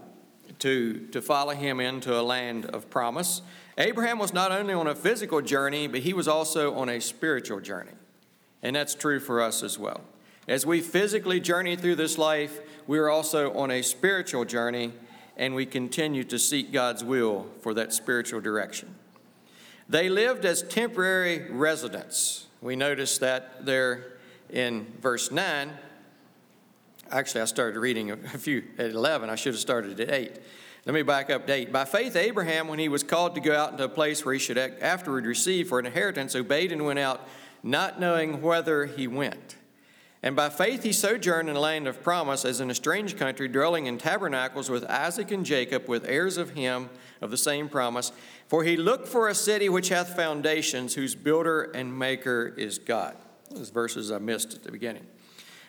to, 0.58 1.06
to 1.12 1.22
follow 1.22 1.54
him 1.54 1.78
into 1.78 2.18
a 2.18 2.22
land 2.22 2.66
of 2.66 2.90
promise, 2.90 3.42
Abraham 3.78 4.18
was 4.18 4.32
not 4.32 4.50
only 4.50 4.74
on 4.74 4.86
a 4.86 4.94
physical 4.94 5.40
journey, 5.40 5.86
but 5.86 6.00
he 6.00 6.12
was 6.12 6.26
also 6.26 6.74
on 6.74 6.88
a 6.88 7.00
spiritual 7.00 7.60
journey. 7.60 7.92
And 8.62 8.74
that's 8.74 8.94
true 8.94 9.20
for 9.20 9.40
us 9.40 9.62
as 9.62 9.78
well. 9.78 10.00
As 10.48 10.66
we 10.66 10.80
physically 10.80 11.40
journey 11.40 11.76
through 11.76 11.96
this 11.96 12.18
life, 12.18 12.60
we 12.86 12.98
are 12.98 13.08
also 13.08 13.52
on 13.54 13.70
a 13.70 13.82
spiritual 13.82 14.44
journey, 14.44 14.92
and 15.36 15.54
we 15.54 15.64
continue 15.64 16.24
to 16.24 16.38
seek 16.38 16.72
God's 16.72 17.02
will 17.02 17.46
for 17.60 17.72
that 17.74 17.92
spiritual 17.92 18.40
direction. 18.40 18.94
They 19.88 20.08
lived 20.08 20.44
as 20.44 20.62
temporary 20.62 21.50
residents. 21.50 22.46
We 22.60 22.76
notice 22.76 23.18
that 23.18 23.64
there 23.64 24.13
in 24.54 24.86
verse 25.00 25.30
9. 25.30 25.70
Actually, 27.10 27.42
I 27.42 27.44
started 27.44 27.78
reading 27.78 28.12
a 28.12 28.16
few 28.16 28.64
at 28.78 28.90
11. 28.90 29.28
I 29.28 29.34
should 29.34 29.52
have 29.52 29.60
started 29.60 30.00
at 30.00 30.10
8. 30.10 30.38
Let 30.86 30.94
me 30.94 31.02
back 31.02 31.28
up 31.28 31.46
date. 31.46 31.72
By 31.72 31.84
faith, 31.84 32.14
Abraham, 32.14 32.68
when 32.68 32.78
he 32.78 32.88
was 32.88 33.02
called 33.02 33.34
to 33.34 33.40
go 33.40 33.54
out 33.54 33.72
into 33.72 33.84
a 33.84 33.88
place 33.88 34.24
where 34.24 34.34
he 34.34 34.40
should 34.40 34.56
afterward 34.56 35.26
receive 35.26 35.68
for 35.68 35.78
an 35.78 35.86
inheritance, 35.86 36.34
obeyed 36.34 36.72
and 36.72 36.84
went 36.84 36.98
out, 36.98 37.26
not 37.62 37.98
knowing 37.98 38.40
whether 38.40 38.86
he 38.86 39.06
went. 39.06 39.56
And 40.22 40.36
by 40.36 40.48
faith 40.48 40.82
he 40.82 40.92
sojourned 40.92 41.50
in 41.50 41.56
a 41.56 41.60
land 41.60 41.86
of 41.86 42.02
promise, 42.02 42.44
as 42.44 42.60
in 42.60 42.70
a 42.70 42.74
strange 42.74 43.16
country, 43.16 43.48
dwelling 43.48 43.86
in 43.86 43.98
tabernacles 43.98 44.70
with 44.70 44.84
Isaac 44.84 45.30
and 45.30 45.44
Jacob, 45.44 45.88
with 45.88 46.08
heirs 46.08 46.38
of 46.38 46.50
him 46.50 46.90
of 47.20 47.30
the 47.30 47.36
same 47.36 47.68
promise. 47.68 48.12
For 48.48 48.62
he 48.62 48.76
looked 48.76 49.08
for 49.08 49.28
a 49.28 49.34
city 49.34 49.68
which 49.68 49.88
hath 49.88 50.16
foundations, 50.16 50.94
whose 50.94 51.14
builder 51.14 51.62
and 51.62 51.98
maker 51.98 52.54
is 52.56 52.78
God. 52.78 53.16
Those 53.54 53.70
verses 53.70 54.10
I 54.10 54.18
missed 54.18 54.54
at 54.54 54.64
the 54.64 54.72
beginning. 54.72 55.06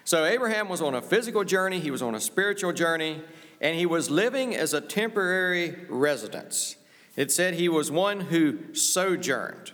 So 0.05 0.25
Abraham 0.25 0.69
was 0.69 0.81
on 0.81 0.95
a 0.95 1.01
physical 1.01 1.43
journey, 1.43 1.79
he 1.79 1.91
was 1.91 2.01
on 2.01 2.15
a 2.15 2.19
spiritual 2.19 2.73
journey, 2.73 3.21
and 3.61 3.75
he 3.75 3.85
was 3.85 4.09
living 4.09 4.55
as 4.55 4.73
a 4.73 4.81
temporary 4.81 5.85
residence. 5.89 6.75
It 7.15 7.31
said 7.31 7.53
he 7.53 7.69
was 7.69 7.91
one 7.91 8.19
who 8.21 8.73
sojourned 8.73 9.71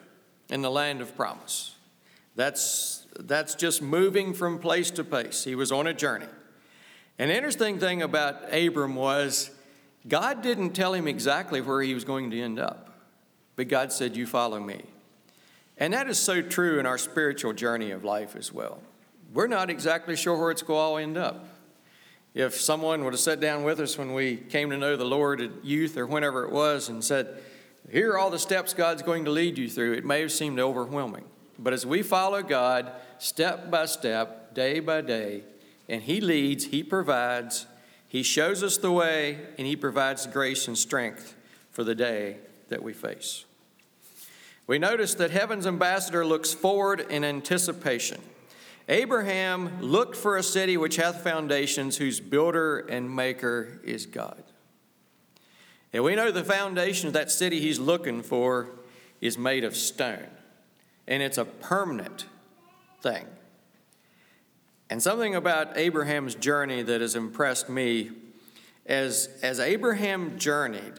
in 0.49 0.61
the 0.61 0.69
land 0.69 1.01
of 1.01 1.15
promise. 1.15 1.75
That's, 2.35 3.05
that's 3.19 3.55
just 3.55 3.81
moving 3.81 4.33
from 4.33 4.59
place 4.59 4.91
to 4.91 5.03
place. 5.03 5.43
He 5.43 5.55
was 5.55 5.71
on 5.71 5.87
a 5.87 5.93
journey. 5.93 6.27
An 7.17 7.29
interesting 7.29 7.79
thing 7.79 8.01
about 8.01 8.53
Abram 8.53 8.95
was 8.95 9.51
God 10.07 10.41
didn't 10.41 10.71
tell 10.71 10.93
him 10.93 11.07
exactly 11.07 11.61
where 11.61 11.81
he 11.81 11.93
was 11.93 12.03
going 12.03 12.31
to 12.31 12.41
end 12.41 12.59
up, 12.59 12.89
but 13.55 13.67
God 13.67 13.91
said, 13.91 14.15
You 14.15 14.25
follow 14.25 14.59
me. 14.59 14.83
And 15.81 15.93
that 15.93 16.07
is 16.07 16.19
so 16.19 16.43
true 16.43 16.79
in 16.79 16.85
our 16.85 16.99
spiritual 16.99 17.53
journey 17.53 17.89
of 17.89 18.03
life 18.03 18.35
as 18.35 18.53
well. 18.53 18.79
We're 19.33 19.47
not 19.47 19.71
exactly 19.71 20.15
sure 20.15 20.37
where 20.37 20.51
it's 20.51 20.61
going 20.61 20.77
to 20.77 20.81
all 20.81 20.97
end 20.99 21.17
up. 21.17 21.43
If 22.35 22.61
someone 22.61 23.03
would 23.03 23.13
have 23.13 23.19
sat 23.19 23.39
down 23.39 23.63
with 23.63 23.79
us 23.79 23.97
when 23.97 24.13
we 24.13 24.37
came 24.37 24.69
to 24.69 24.77
know 24.77 24.95
the 24.95 25.05
Lord 25.05 25.41
at 25.41 25.65
youth 25.65 25.97
or 25.97 26.05
whenever 26.05 26.43
it 26.43 26.51
was 26.51 26.87
and 26.87 27.03
said, 27.03 27.41
Here 27.89 28.11
are 28.11 28.19
all 28.19 28.29
the 28.29 28.37
steps 28.37 28.75
God's 28.75 29.01
going 29.01 29.25
to 29.25 29.31
lead 29.31 29.57
you 29.57 29.67
through, 29.67 29.93
it 29.93 30.05
may 30.05 30.21
have 30.21 30.31
seemed 30.31 30.59
overwhelming. 30.59 31.25
But 31.57 31.73
as 31.73 31.83
we 31.83 32.03
follow 32.03 32.43
God 32.43 32.91
step 33.17 33.71
by 33.71 33.87
step, 33.87 34.53
day 34.53 34.81
by 34.81 35.01
day, 35.01 35.45
and 35.89 36.03
He 36.03 36.21
leads, 36.21 36.65
He 36.65 36.83
provides, 36.83 37.65
He 38.07 38.21
shows 38.21 38.61
us 38.61 38.77
the 38.77 38.91
way, 38.91 39.39
and 39.57 39.65
He 39.65 39.75
provides 39.75 40.27
grace 40.27 40.67
and 40.67 40.77
strength 40.77 41.35
for 41.71 41.83
the 41.83 41.95
day 41.95 42.37
that 42.69 42.83
we 42.83 42.93
face. 42.93 43.45
We 44.71 44.79
notice 44.79 45.15
that 45.15 45.31
heaven's 45.31 45.67
ambassador 45.67 46.25
looks 46.25 46.53
forward 46.53 47.01
in 47.01 47.25
anticipation. 47.25 48.21
Abraham 48.87 49.81
looked 49.81 50.15
for 50.15 50.37
a 50.37 50.43
city 50.43 50.77
which 50.77 50.95
hath 50.95 51.25
foundations, 51.25 51.97
whose 51.97 52.21
builder 52.21 52.79
and 52.79 53.13
maker 53.13 53.81
is 53.83 54.05
God. 54.05 54.41
And 55.91 56.05
we 56.05 56.15
know 56.15 56.31
the 56.31 56.45
foundation 56.45 57.07
of 57.07 57.13
that 57.15 57.31
city 57.31 57.59
he's 57.59 57.79
looking 57.79 58.21
for 58.21 58.69
is 59.19 59.37
made 59.37 59.65
of 59.65 59.75
stone, 59.75 60.29
and 61.05 61.21
it's 61.21 61.37
a 61.37 61.43
permanent 61.43 62.27
thing. 63.01 63.25
And 64.89 65.03
something 65.03 65.35
about 65.35 65.77
Abraham's 65.77 66.33
journey 66.33 66.81
that 66.81 67.01
has 67.01 67.17
impressed 67.17 67.67
me 67.67 68.11
as, 68.85 69.27
as 69.43 69.59
Abraham 69.59 70.39
journeyed, 70.39 70.93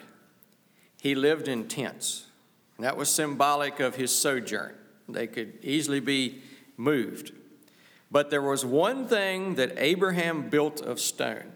he 1.01 1.15
lived 1.15 1.49
in 1.49 1.69
tents. 1.69 2.27
And 2.77 2.87
that 2.87 2.97
was 2.97 3.11
symbolic 3.11 3.81
of 3.81 3.97
his 3.97 4.15
sojourn. 4.15 4.75
They 5.09 5.27
could 5.27 5.59
easily 5.63 6.01
be 6.01 6.43
moved. 6.77 7.33
But 8.11 8.31
there 8.31 8.43
was 8.43 8.65
one 8.65 9.07
thing 9.07 9.55
that 9.55 9.73
Abraham 9.77 10.51
built 10.51 10.81
of 10.81 11.01
stone, 11.01 11.53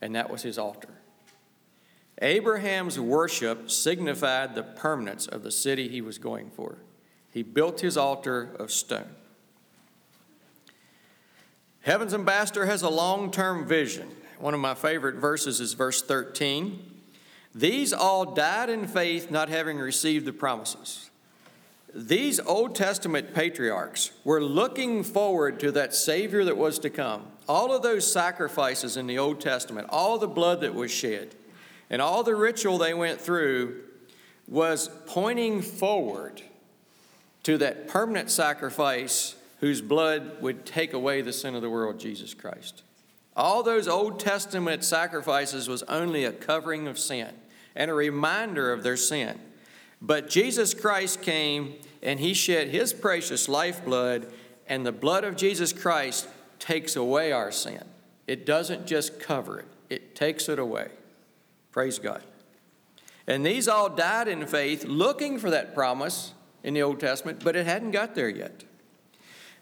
and 0.00 0.14
that 0.14 0.30
was 0.30 0.42
his 0.42 0.58
altar. 0.58 0.94
Abraham's 2.22 3.00
worship 3.00 3.70
signified 3.70 4.54
the 4.54 4.62
permanence 4.62 5.26
of 5.26 5.42
the 5.42 5.50
city 5.50 5.88
he 5.88 6.00
was 6.00 6.18
going 6.18 6.50
for. 6.50 6.78
He 7.30 7.42
built 7.42 7.80
his 7.80 7.96
altar 7.96 8.54
of 8.58 8.70
stone. 8.70 9.08
Heaven's 11.82 12.12
ambassador 12.12 12.66
has 12.66 12.82
a 12.82 12.90
long 12.90 13.30
term 13.30 13.66
vision. 13.66 14.08
One 14.38 14.54
of 14.54 14.60
my 14.60 14.74
favorite 14.74 15.16
verses 15.16 15.60
is 15.60 15.72
verse 15.72 16.02
13. 16.02 16.99
These 17.54 17.92
all 17.92 18.24
died 18.24 18.70
in 18.70 18.86
faith, 18.86 19.30
not 19.30 19.48
having 19.48 19.78
received 19.78 20.26
the 20.26 20.32
promises. 20.32 21.10
These 21.92 22.38
Old 22.38 22.76
Testament 22.76 23.34
patriarchs 23.34 24.12
were 24.22 24.42
looking 24.42 25.02
forward 25.02 25.58
to 25.60 25.72
that 25.72 25.92
Savior 25.92 26.44
that 26.44 26.56
was 26.56 26.78
to 26.80 26.90
come. 26.90 27.26
All 27.48 27.74
of 27.74 27.82
those 27.82 28.10
sacrifices 28.10 28.96
in 28.96 29.08
the 29.08 29.18
Old 29.18 29.40
Testament, 29.40 29.88
all 29.90 30.18
the 30.18 30.28
blood 30.28 30.60
that 30.60 30.74
was 30.74 30.92
shed, 30.92 31.34
and 31.88 32.00
all 32.00 32.22
the 32.22 32.36
ritual 32.36 32.78
they 32.78 32.94
went 32.94 33.20
through 33.20 33.80
was 34.46 34.88
pointing 35.06 35.62
forward 35.62 36.42
to 37.42 37.58
that 37.58 37.88
permanent 37.88 38.30
sacrifice 38.30 39.34
whose 39.58 39.80
blood 39.80 40.40
would 40.40 40.64
take 40.64 40.92
away 40.92 41.22
the 41.22 41.32
sin 41.32 41.56
of 41.56 41.62
the 41.62 41.70
world, 41.70 41.98
Jesus 41.98 42.34
Christ. 42.34 42.82
All 43.36 43.62
those 43.62 43.86
Old 43.86 44.18
Testament 44.18 44.84
sacrifices 44.84 45.68
was 45.68 45.82
only 45.84 46.24
a 46.24 46.32
covering 46.32 46.88
of 46.88 46.98
sin 46.98 47.32
and 47.74 47.90
a 47.90 47.94
reminder 47.94 48.72
of 48.72 48.82
their 48.82 48.96
sin. 48.96 49.38
But 50.02 50.28
Jesus 50.28 50.74
Christ 50.74 51.22
came 51.22 51.74
and 52.02 52.18
he 52.18 52.34
shed 52.34 52.68
his 52.68 52.92
precious 52.92 53.48
lifeblood, 53.48 54.32
and 54.66 54.86
the 54.86 54.92
blood 54.92 55.24
of 55.24 55.36
Jesus 55.36 55.72
Christ 55.72 56.28
takes 56.58 56.96
away 56.96 57.30
our 57.30 57.52
sin. 57.52 57.84
It 58.26 58.46
doesn't 58.46 58.86
just 58.86 59.20
cover 59.20 59.60
it, 59.60 59.66
it 59.88 60.14
takes 60.14 60.48
it 60.48 60.58
away. 60.58 60.88
Praise 61.72 61.98
God. 61.98 62.22
And 63.26 63.44
these 63.44 63.68
all 63.68 63.88
died 63.88 64.28
in 64.28 64.46
faith, 64.46 64.84
looking 64.84 65.38
for 65.38 65.50
that 65.50 65.74
promise 65.74 66.34
in 66.64 66.74
the 66.74 66.82
Old 66.82 67.00
Testament, 67.00 67.44
but 67.44 67.54
it 67.54 67.66
hadn't 67.66 67.92
got 67.92 68.14
there 68.14 68.28
yet. 68.28 68.64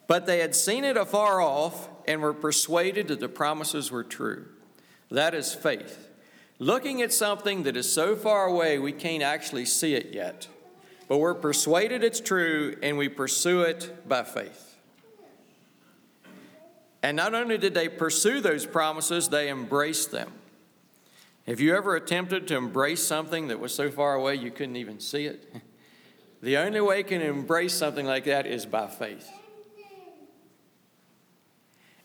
But 0.06 0.26
they 0.26 0.38
had 0.38 0.54
seen 0.54 0.84
it 0.84 0.96
afar 0.96 1.40
off 1.40 1.88
and 2.08 2.20
we 2.20 2.26
were 2.26 2.32
persuaded 2.32 3.08
that 3.08 3.20
the 3.20 3.28
promises 3.28 3.92
were 3.92 4.02
true. 4.02 4.46
That 5.10 5.34
is 5.34 5.54
faith. 5.54 6.08
Looking 6.58 7.02
at 7.02 7.12
something 7.12 7.64
that 7.64 7.76
is 7.76 7.92
so 7.92 8.16
far 8.16 8.46
away 8.46 8.78
we 8.78 8.92
can't 8.92 9.22
actually 9.22 9.66
see 9.66 9.94
it 9.94 10.14
yet, 10.14 10.48
but 11.06 11.18
we're 11.18 11.34
persuaded 11.34 12.02
it's 12.02 12.18
true 12.18 12.76
and 12.82 12.96
we 12.96 13.10
pursue 13.10 13.60
it 13.60 14.08
by 14.08 14.24
faith. 14.24 14.76
And 17.02 17.16
not 17.16 17.34
only 17.34 17.58
did 17.58 17.74
they 17.74 17.88
pursue 17.88 18.40
those 18.40 18.66
promises, 18.66 19.28
they 19.28 19.50
embraced 19.50 20.10
them. 20.10 20.32
Have 21.46 21.60
you 21.60 21.76
ever 21.76 21.94
attempted 21.94 22.48
to 22.48 22.56
embrace 22.56 23.06
something 23.06 23.48
that 23.48 23.60
was 23.60 23.74
so 23.74 23.90
far 23.90 24.14
away 24.14 24.34
you 24.34 24.50
couldn't 24.50 24.76
even 24.76 24.98
see 24.98 25.26
it? 25.26 25.52
The 26.40 26.56
only 26.58 26.80
way 26.80 26.98
you 26.98 27.04
can 27.04 27.20
embrace 27.20 27.74
something 27.74 28.06
like 28.06 28.26
that 28.26 28.46
is 28.46 28.64
by 28.64 28.86
faith. 28.86 29.28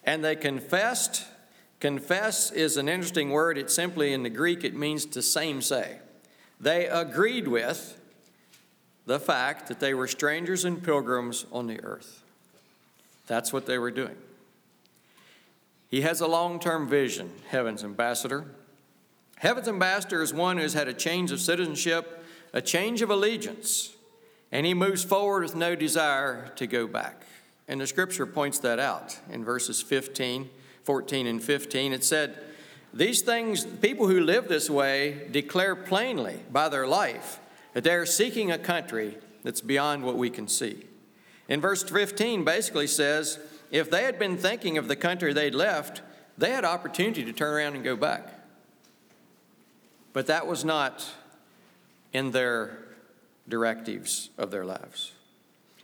And 0.05 0.23
they 0.23 0.35
confessed. 0.35 1.25
Confess 1.79 2.51
is 2.51 2.77
an 2.77 2.87
interesting 2.87 3.29
word. 3.29 3.57
It 3.57 3.69
simply, 3.69 4.13
in 4.13 4.23
the 4.23 4.29
Greek, 4.29 4.63
it 4.63 4.75
means 4.75 5.05
to 5.07 5.21
same 5.21 5.61
say. 5.61 5.99
They 6.59 6.87
agreed 6.87 7.47
with 7.47 7.99
the 9.05 9.19
fact 9.19 9.67
that 9.67 9.79
they 9.79 9.93
were 9.93 10.07
strangers 10.07 10.65
and 10.65 10.81
pilgrims 10.81 11.45
on 11.51 11.67
the 11.67 11.83
earth. 11.83 12.23
That's 13.27 13.51
what 13.51 13.65
they 13.65 13.77
were 13.77 13.91
doing. 13.91 14.15
He 15.89 16.01
has 16.01 16.21
a 16.21 16.27
long 16.27 16.59
term 16.59 16.87
vision, 16.87 17.31
Heaven's 17.49 17.83
ambassador. 17.83 18.45
Heaven's 19.37 19.67
ambassador 19.67 20.21
is 20.21 20.33
one 20.33 20.57
who 20.57 20.63
has 20.63 20.73
had 20.73 20.87
a 20.87 20.93
change 20.93 21.31
of 21.31 21.41
citizenship, 21.41 22.23
a 22.53 22.61
change 22.61 23.01
of 23.01 23.09
allegiance, 23.09 23.93
and 24.51 24.65
he 24.65 24.73
moves 24.73 25.03
forward 25.03 25.43
with 25.43 25.55
no 25.55 25.75
desire 25.75 26.51
to 26.55 26.65
go 26.65 26.87
back. 26.87 27.23
And 27.67 27.79
the 27.79 27.87
scripture 27.87 28.25
points 28.25 28.59
that 28.59 28.79
out 28.79 29.19
in 29.29 29.43
verses 29.45 29.81
15, 29.81 30.49
14, 30.83 31.27
and 31.27 31.41
15. 31.41 31.93
It 31.93 32.03
said, 32.03 32.37
These 32.93 33.21
things, 33.21 33.65
people 33.65 34.07
who 34.07 34.19
live 34.19 34.47
this 34.47 34.69
way 34.69 35.27
declare 35.31 35.75
plainly 35.75 36.39
by 36.51 36.69
their 36.69 36.87
life 36.87 37.39
that 37.73 37.83
they 37.83 37.93
are 37.93 38.05
seeking 38.05 38.51
a 38.51 38.57
country 38.57 39.17
that's 39.43 39.61
beyond 39.61 40.03
what 40.03 40.17
we 40.17 40.29
can 40.29 40.47
see. 40.47 40.85
In 41.47 41.61
verse 41.61 41.83
15, 41.83 42.43
basically 42.43 42.87
says, 42.87 43.39
if 43.71 43.89
they 43.89 44.03
had 44.03 44.19
been 44.19 44.37
thinking 44.37 44.77
of 44.77 44.87
the 44.87 44.95
country 44.95 45.33
they'd 45.33 45.55
left, 45.55 46.03
they 46.37 46.51
had 46.51 46.63
opportunity 46.63 47.25
to 47.25 47.33
turn 47.33 47.53
around 47.53 47.73
and 47.73 47.83
go 47.83 47.95
back. 47.95 48.27
But 50.13 50.27
that 50.27 50.45
was 50.45 50.63
not 50.63 51.09
in 52.13 52.31
their 52.31 52.77
directives 53.49 54.29
of 54.37 54.51
their 54.51 54.63
lives. 54.63 55.12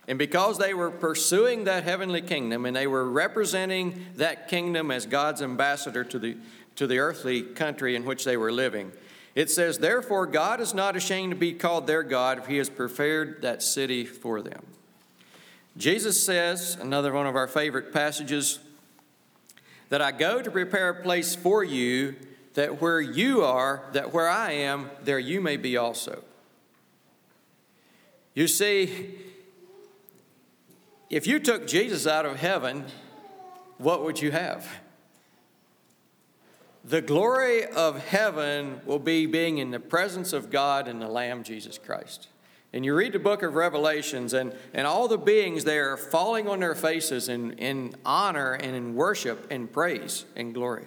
And 0.09 0.17
because 0.17 0.57
they 0.57 0.73
were 0.73 0.89
pursuing 0.89 1.65
that 1.65 1.83
heavenly 1.83 2.23
kingdom 2.23 2.65
and 2.65 2.75
they 2.75 2.87
were 2.87 3.07
representing 3.07 4.07
that 4.15 4.47
kingdom 4.47 4.89
as 4.89 5.05
God's 5.05 5.43
ambassador 5.43 6.03
to 6.03 6.17
the, 6.17 6.35
to 6.77 6.87
the 6.87 6.97
earthly 6.97 7.43
country 7.43 7.95
in 7.95 8.05
which 8.05 8.25
they 8.25 8.35
were 8.35 8.51
living, 8.51 8.91
it 9.35 9.51
says, 9.51 9.77
Therefore, 9.77 10.25
God 10.25 10.61
is 10.61 10.73
not 10.73 10.95
ashamed 10.95 11.29
to 11.33 11.37
be 11.37 11.53
called 11.53 11.85
their 11.85 12.01
God 12.01 12.39
if 12.39 12.47
He 12.47 12.57
has 12.57 12.71
prepared 12.71 13.43
that 13.43 13.61
city 13.61 14.03
for 14.03 14.41
them. 14.41 14.65
Jesus 15.77 16.25
says, 16.25 16.75
another 16.81 17.13
one 17.13 17.27
of 17.27 17.35
our 17.35 17.47
favorite 17.47 17.93
passages, 17.93 18.57
that 19.89 20.01
I 20.01 20.11
go 20.11 20.41
to 20.41 20.49
prepare 20.49 20.89
a 20.89 21.03
place 21.03 21.35
for 21.35 21.63
you, 21.63 22.15
that 22.55 22.81
where 22.81 22.99
you 22.99 23.43
are, 23.43 23.83
that 23.93 24.11
where 24.11 24.27
I 24.27 24.53
am, 24.53 24.89
there 25.03 25.19
you 25.19 25.39
may 25.39 25.55
be 25.55 25.77
also. 25.77 26.23
You 28.33 28.47
see, 28.47 29.28
if 31.09 31.25
you 31.25 31.39
took 31.39 31.67
Jesus 31.67 32.05
out 32.05 32.25
of 32.25 32.37
heaven, 32.37 32.85
what 33.77 34.03
would 34.03 34.21
you 34.21 34.31
have? 34.31 34.67
The 36.83 37.01
glory 37.01 37.65
of 37.65 38.03
heaven 38.07 38.81
will 38.85 38.99
be 38.99 39.25
being 39.25 39.57
in 39.57 39.71
the 39.71 39.79
presence 39.79 40.33
of 40.33 40.49
God 40.49 40.87
and 40.87 41.01
the 41.01 41.07
Lamb 41.07 41.43
Jesus 41.43 41.77
Christ. 41.77 42.27
And 42.71 42.85
you 42.85 42.93
read 42.93 43.13
the 43.13 43.19
book 43.19 43.41
of 43.41 43.55
Revelations, 43.55 44.33
and, 44.33 44.53
and 44.73 44.85
all 44.85 45.07
the 45.07 45.17
beings 45.17 45.63
there 45.63 45.91
are 45.91 45.97
falling 45.97 46.47
on 46.47 46.59
their 46.59 46.75
faces 46.75 47.27
in, 47.27 47.53
in 47.53 47.95
honor 48.05 48.53
and 48.53 48.75
in 48.75 48.93
worship 48.93 49.47
and 49.49 49.71
praise 49.71 50.25
and 50.35 50.53
glory. 50.53 50.85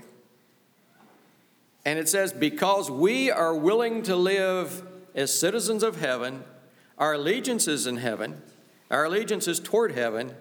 And 1.85 1.98
it 1.98 2.08
says, 2.08 2.32
Because 2.32 2.90
we 2.90 3.30
are 3.32 3.54
willing 3.54 4.02
to 4.04 4.14
live 4.14 4.87
as 5.14 5.37
citizens 5.37 5.82
of 5.82 6.00
heaven, 6.00 6.44
our 6.98 7.14
allegiance 7.14 7.66
is 7.66 7.87
in 7.87 7.96
heaven, 7.96 8.40
our 8.92 9.07
allegiance 9.07 9.48
is 9.48 9.59
toward 9.59 9.92
heaven, 9.92 10.35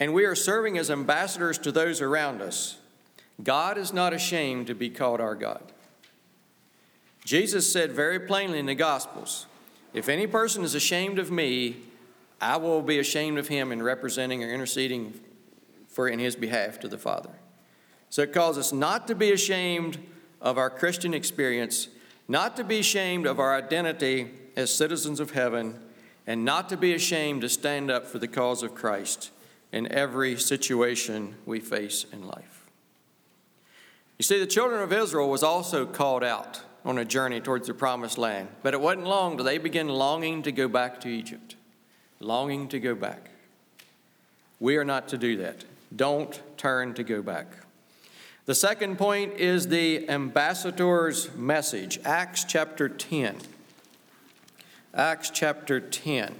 and 0.00 0.14
we 0.14 0.24
are 0.24 0.34
serving 0.34 0.78
as 0.78 0.90
ambassadors 0.90 1.58
to 1.58 1.72
those 1.72 2.00
around 2.00 2.40
us. 2.40 2.78
God 3.42 3.76
is 3.76 3.92
not 3.92 4.14
ashamed 4.14 4.68
to 4.68 4.74
be 4.74 4.88
called 4.88 5.20
our 5.20 5.34
God. 5.34 5.72
Jesus 7.24 7.70
said 7.70 7.92
very 7.92 8.20
plainly 8.20 8.60
in 8.60 8.66
the 8.66 8.74
Gospels, 8.74 9.46
if 9.92 10.08
any 10.08 10.26
person 10.26 10.62
is 10.62 10.74
ashamed 10.74 11.18
of 11.18 11.30
me, 11.30 11.76
I 12.40 12.56
will 12.58 12.82
be 12.82 12.98
ashamed 12.98 13.38
of 13.38 13.48
him 13.48 13.72
in 13.72 13.82
representing 13.82 14.44
or 14.44 14.50
interceding 14.50 15.18
for 15.88 16.08
in 16.08 16.18
his 16.18 16.36
behalf 16.36 16.78
to 16.80 16.88
the 16.88 16.98
Father. 16.98 17.30
So 18.08 18.22
it 18.22 18.32
calls 18.32 18.56
us 18.56 18.72
not 18.72 19.08
to 19.08 19.14
be 19.14 19.32
ashamed 19.32 19.98
of 20.40 20.58
our 20.58 20.70
Christian 20.70 21.12
experience, 21.12 21.88
not 22.28 22.56
to 22.56 22.64
be 22.64 22.78
ashamed 22.78 23.26
of 23.26 23.40
our 23.40 23.54
identity 23.54 24.30
as 24.54 24.72
citizens 24.72 25.18
of 25.18 25.32
heaven, 25.32 25.80
and 26.26 26.44
not 26.44 26.68
to 26.68 26.76
be 26.76 26.92
ashamed 26.92 27.40
to 27.42 27.48
stand 27.48 27.90
up 27.90 28.06
for 28.06 28.18
the 28.18 28.28
cause 28.28 28.62
of 28.62 28.74
Christ 28.74 29.30
in 29.72 29.90
every 29.92 30.36
situation 30.36 31.36
we 31.44 31.60
face 31.60 32.06
in 32.12 32.26
life. 32.26 32.64
You 34.18 34.22
see, 34.22 34.38
the 34.38 34.46
children 34.46 34.82
of 34.82 34.92
Israel 34.92 35.28
was 35.28 35.42
also 35.42 35.84
called 35.84 36.24
out 36.24 36.62
on 36.84 36.98
a 36.98 37.04
journey 37.04 37.40
towards 37.40 37.66
the 37.66 37.74
promised 37.74 38.16
land. 38.16 38.48
But 38.62 38.72
it 38.72 38.80
wasn't 38.80 39.06
long 39.06 39.36
till 39.36 39.44
they 39.44 39.58
began 39.58 39.88
longing 39.88 40.42
to 40.44 40.52
go 40.52 40.68
back 40.68 41.00
to 41.00 41.08
Egypt, 41.08 41.56
longing 42.20 42.68
to 42.68 42.80
go 42.80 42.94
back. 42.94 43.30
We 44.58 44.76
are 44.76 44.84
not 44.84 45.08
to 45.08 45.18
do 45.18 45.36
that. 45.38 45.64
Don't 45.94 46.40
turn 46.56 46.94
to 46.94 47.02
go 47.02 47.22
back. 47.22 47.46
The 48.46 48.54
second 48.54 48.96
point 48.96 49.34
is 49.34 49.68
the 49.68 50.08
ambassador's 50.08 51.34
message, 51.34 51.98
Acts 52.04 52.44
chapter 52.44 52.88
10. 52.88 53.36
Acts 54.96 55.28
chapter 55.28 55.78
10. 55.78 56.34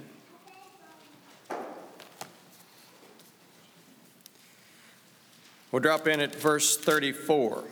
We'll 5.71 5.83
drop 5.83 6.07
in 6.07 6.19
at 6.19 6.33
verse 6.33 6.75
34. 6.75 7.65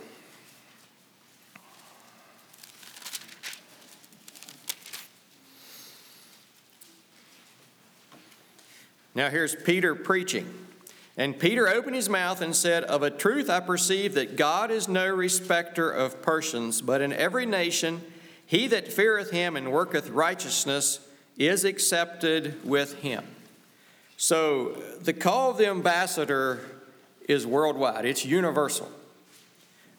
Now 9.16 9.30
here's 9.32 9.56
Peter 9.56 9.96
preaching. 9.96 10.54
And 11.18 11.40
Peter 11.40 11.68
opened 11.68 11.96
his 11.96 12.10
mouth 12.10 12.42
and 12.42 12.56
said, 12.56 12.84
Of 12.84 13.02
a 13.02 13.10
truth 13.10 13.50
I 13.50 13.60
perceive 13.60 14.14
that 14.14 14.36
God 14.36 14.70
is 14.70 14.88
no 14.88 15.08
respecter 15.08 15.90
of 15.90 16.22
persons, 16.22 16.84
but 16.84 17.02
in 17.02 17.12
every 17.12 17.48
nation 17.48 18.04
he 18.46 18.68
that 18.68 18.92
feareth 18.92 19.32
him 19.32 19.56
and 19.56 19.72
worketh 19.72 20.10
righteousness 20.10 21.00
is 21.38 21.66
accepted 21.66 22.64
with 22.64 22.96
him. 23.02 23.26
So 24.18 24.82
the 25.02 25.14
call 25.14 25.52
of 25.52 25.58
the 25.58 25.68
ambassador 25.68 26.62
is 27.28 27.46
worldwide, 27.46 28.06
it's 28.06 28.26
universal. 28.26 28.92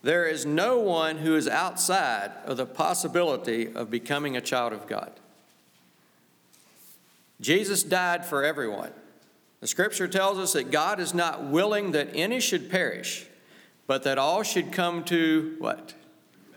There 0.02 0.26
is 0.26 0.46
no 0.46 0.78
one 0.78 1.18
who 1.18 1.34
is 1.34 1.48
outside 1.48 2.30
of 2.44 2.56
the 2.56 2.66
possibility 2.66 3.74
of 3.74 3.90
becoming 3.90 4.36
a 4.36 4.40
child 4.40 4.72
of 4.72 4.86
God. 4.86 5.10
Jesus 7.40 7.82
died 7.82 8.24
for 8.24 8.44
everyone. 8.44 8.92
The 9.60 9.66
scripture 9.66 10.06
tells 10.06 10.38
us 10.38 10.52
that 10.52 10.70
God 10.70 11.00
is 11.00 11.12
not 11.12 11.44
willing 11.44 11.92
that 11.92 12.10
any 12.14 12.40
should 12.40 12.70
perish, 12.70 13.26
but 13.86 14.04
that 14.04 14.18
all 14.18 14.42
should 14.42 14.70
come 14.70 15.02
to 15.04 15.56
what? 15.58 15.94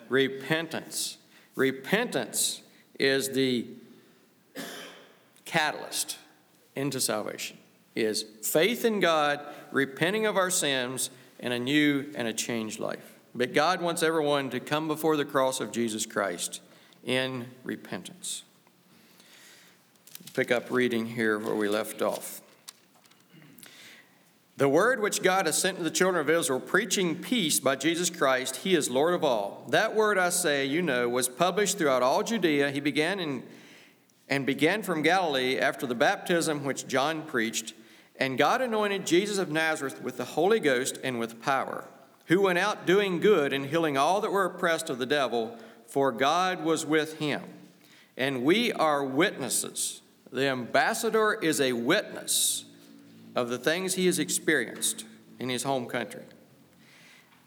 Repentance. 0.09 1.17
Repentance 1.59 2.61
is 2.97 3.31
the 3.31 3.65
catalyst 5.43 6.17
into 6.73 7.01
salvation. 7.01 7.57
Is 7.97 8.23
faith 8.43 8.85
in 8.85 9.01
God, 9.01 9.41
repenting 9.73 10.25
of 10.25 10.37
our 10.37 10.49
sins, 10.49 11.09
and 11.37 11.51
a 11.51 11.59
new 11.59 12.05
and 12.15 12.29
a 12.29 12.33
changed 12.33 12.79
life. 12.79 13.13
But 13.35 13.53
God 13.53 13.81
wants 13.81 14.03
everyone 14.03 14.49
to 14.51 14.61
come 14.61 14.87
before 14.87 15.17
the 15.17 15.25
cross 15.25 15.59
of 15.59 15.73
Jesus 15.73 16.05
Christ 16.05 16.61
in 17.03 17.47
repentance. 17.65 18.43
Pick 20.33 20.51
up 20.51 20.71
reading 20.71 21.07
here 21.07 21.37
where 21.37 21.55
we 21.55 21.67
left 21.67 22.01
off. 22.01 22.39
The 24.59 24.67
word 24.67 24.99
which 24.99 25.23
God 25.23 25.45
has 25.45 25.57
sent 25.57 25.77
to 25.77 25.83
the 25.85 25.89
children 25.89 26.19
of 26.19 26.29
Israel, 26.29 26.59
preaching 26.59 27.15
peace 27.15 27.61
by 27.61 27.77
Jesus 27.77 28.09
Christ, 28.09 28.57
He 28.57 28.75
is 28.75 28.89
Lord 28.89 29.13
of 29.13 29.23
all. 29.23 29.65
That 29.69 29.95
word 29.95 30.17
I 30.17 30.31
say, 30.31 30.65
you 30.65 30.81
know, 30.81 31.07
was 31.07 31.29
published 31.29 31.77
throughout 31.77 32.03
all 32.03 32.23
Judea. 32.23 32.69
He 32.69 32.81
began 32.81 33.21
in, 33.21 33.43
and 34.27 34.45
began 34.45 34.83
from 34.83 35.01
Galilee 35.01 35.57
after 35.57 35.87
the 35.87 35.95
baptism 35.95 36.65
which 36.65 36.87
John 36.87 37.21
preached. 37.21 37.73
And 38.17 38.37
God 38.37 38.59
anointed 38.59 39.07
Jesus 39.07 39.37
of 39.37 39.49
Nazareth 39.49 40.01
with 40.01 40.17
the 40.17 40.25
Holy 40.25 40.59
Ghost 40.59 40.99
and 41.05 41.21
with 41.21 41.41
power, 41.41 41.85
who 42.25 42.41
went 42.41 42.59
out 42.59 42.85
doing 42.85 43.21
good 43.21 43.53
and 43.53 43.65
healing 43.65 43.95
all 43.95 44.19
that 44.19 44.31
were 44.33 44.43
oppressed 44.43 44.89
of 44.89 44.97
the 44.97 45.05
devil, 45.05 45.57
for 45.87 46.11
God 46.11 46.65
was 46.65 46.85
with 46.85 47.19
him. 47.19 47.43
And 48.17 48.43
we 48.43 48.73
are 48.73 49.05
witnesses. 49.05 50.01
The 50.33 50.49
ambassador 50.49 51.35
is 51.35 51.61
a 51.61 51.71
witness 51.71 52.65
of 53.35 53.49
the 53.49 53.57
things 53.57 53.95
he 53.95 54.05
has 54.05 54.19
experienced 54.19 55.05
in 55.39 55.49
his 55.49 55.63
home 55.63 55.85
country. 55.85 56.23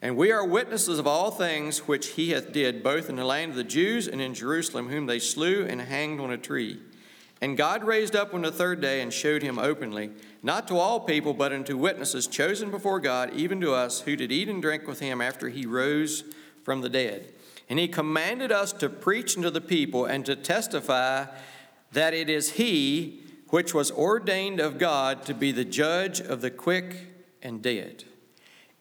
And 0.00 0.16
we 0.16 0.32
are 0.32 0.44
witnesses 0.44 0.98
of 0.98 1.06
all 1.06 1.30
things 1.30 1.86
which 1.86 2.08
he 2.08 2.30
hath 2.30 2.52
did, 2.52 2.82
both 2.82 3.08
in 3.08 3.16
the 3.16 3.24
land 3.24 3.50
of 3.50 3.56
the 3.56 3.64
Jews 3.64 4.08
and 4.08 4.20
in 4.20 4.34
Jerusalem, 4.34 4.88
whom 4.88 5.06
they 5.06 5.20
slew 5.20 5.64
and 5.64 5.80
hanged 5.80 6.20
on 6.20 6.32
a 6.32 6.38
tree. 6.38 6.80
And 7.40 7.56
God 7.56 7.84
raised 7.84 8.16
up 8.16 8.34
on 8.34 8.42
the 8.42 8.50
third 8.50 8.80
day 8.80 9.00
and 9.00 9.12
showed 9.12 9.42
him 9.42 9.58
openly, 9.58 10.10
not 10.42 10.66
to 10.68 10.76
all 10.76 11.00
people, 11.00 11.34
but 11.34 11.52
unto 11.52 11.76
witnesses 11.76 12.26
chosen 12.26 12.70
before 12.70 12.98
God, 12.98 13.32
even 13.34 13.60
to 13.60 13.74
us, 13.74 14.00
who 14.00 14.16
did 14.16 14.32
eat 14.32 14.48
and 14.48 14.60
drink 14.60 14.88
with 14.88 15.00
him 15.00 15.20
after 15.20 15.48
he 15.48 15.66
rose 15.66 16.24
from 16.64 16.80
the 16.80 16.88
dead. 16.88 17.32
And 17.68 17.78
he 17.78 17.88
commanded 17.88 18.50
us 18.50 18.72
to 18.74 18.88
preach 18.88 19.36
unto 19.36 19.50
the 19.50 19.60
people 19.60 20.04
and 20.04 20.26
to 20.26 20.34
testify 20.34 21.26
that 21.92 22.12
it 22.12 22.28
is 22.28 22.52
he 22.52 23.21
which 23.52 23.74
was 23.74 23.90
ordained 23.90 24.58
of 24.60 24.78
God 24.78 25.26
to 25.26 25.34
be 25.34 25.52
the 25.52 25.62
judge 25.62 26.20
of 26.20 26.40
the 26.40 26.50
quick 26.50 27.06
and 27.42 27.60
dead 27.60 28.04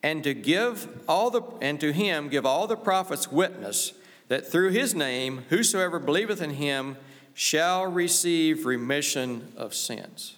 and 0.01 0.23
to 0.23 0.33
give 0.33 0.87
all 1.09 1.29
the 1.29 1.41
and 1.61 1.77
to 1.81 1.91
him 1.91 2.29
give 2.29 2.45
all 2.45 2.67
the 2.67 2.77
prophets 2.77 3.29
witness 3.29 3.91
that 4.29 4.49
through 4.49 4.69
his 4.69 4.95
name 4.95 5.43
whosoever 5.49 5.99
believeth 5.99 6.41
in 6.41 6.51
him 6.51 6.95
shall 7.33 7.85
receive 7.85 8.65
remission 8.65 9.51
of 9.57 9.73
sins. 9.73 10.37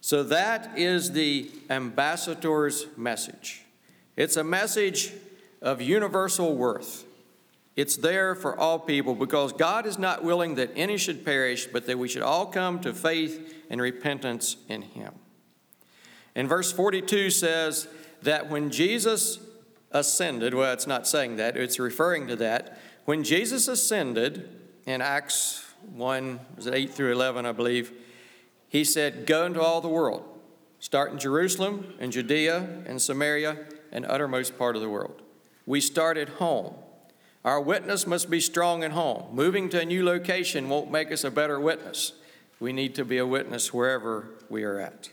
So 0.00 0.22
that 0.22 0.78
is 0.78 1.12
the 1.12 1.50
ambassador's 1.68 2.86
message. 2.96 3.66
It's 4.16 4.38
a 4.38 4.44
message 4.44 5.12
of 5.60 5.82
universal 5.82 6.56
worth. 6.56 7.04
It's 7.76 7.96
there 7.96 8.34
for 8.34 8.58
all 8.58 8.78
people 8.78 9.14
because 9.14 9.52
God 9.52 9.86
is 9.86 9.98
not 9.98 10.24
willing 10.24 10.56
that 10.56 10.70
any 10.76 10.96
should 10.96 11.24
perish, 11.24 11.66
but 11.66 11.86
that 11.86 11.98
we 11.98 12.08
should 12.08 12.22
all 12.22 12.46
come 12.46 12.80
to 12.80 12.92
faith 12.92 13.64
and 13.70 13.80
repentance 13.80 14.56
in 14.68 14.82
him. 14.82 15.14
And 16.34 16.48
verse 16.48 16.72
42 16.72 17.30
says, 17.30 17.88
that 18.22 18.50
when 18.50 18.70
Jesus 18.70 19.38
ascended, 19.90 20.54
well, 20.54 20.72
it's 20.72 20.86
not 20.86 21.06
saying 21.06 21.36
that, 21.36 21.56
it's 21.56 21.78
referring 21.78 22.26
to 22.28 22.36
that. 22.36 22.78
When 23.04 23.24
Jesus 23.24 23.68
ascended 23.68 24.48
in 24.86 25.00
Acts 25.00 25.64
1, 25.94 26.40
was 26.56 26.66
it 26.66 26.74
8 26.74 26.90
through 26.92 27.12
11, 27.12 27.46
I 27.46 27.52
believe, 27.52 27.92
he 28.68 28.84
said, 28.84 29.26
Go 29.26 29.46
into 29.46 29.60
all 29.60 29.80
the 29.80 29.88
world, 29.88 30.24
start 30.78 31.12
in 31.12 31.18
Jerusalem 31.18 31.94
and 31.98 32.12
Judea 32.12 32.82
and 32.86 33.00
Samaria 33.00 33.56
and 33.90 34.06
uttermost 34.06 34.56
part 34.56 34.76
of 34.76 34.82
the 34.82 34.88
world. 34.88 35.22
We 35.66 35.80
start 35.80 36.16
at 36.16 36.28
home. 36.28 36.74
Our 37.44 37.60
witness 37.60 38.06
must 38.06 38.28
be 38.28 38.40
strong 38.40 38.84
at 38.84 38.92
home. 38.92 39.34
Moving 39.34 39.70
to 39.70 39.80
a 39.80 39.84
new 39.84 40.04
location 40.04 40.68
won't 40.68 40.90
make 40.90 41.10
us 41.10 41.24
a 41.24 41.30
better 41.30 41.58
witness. 41.58 42.12
We 42.58 42.72
need 42.72 42.94
to 42.96 43.04
be 43.04 43.16
a 43.16 43.26
witness 43.26 43.72
wherever 43.72 44.28
we 44.50 44.62
are 44.64 44.78
at. 44.78 45.08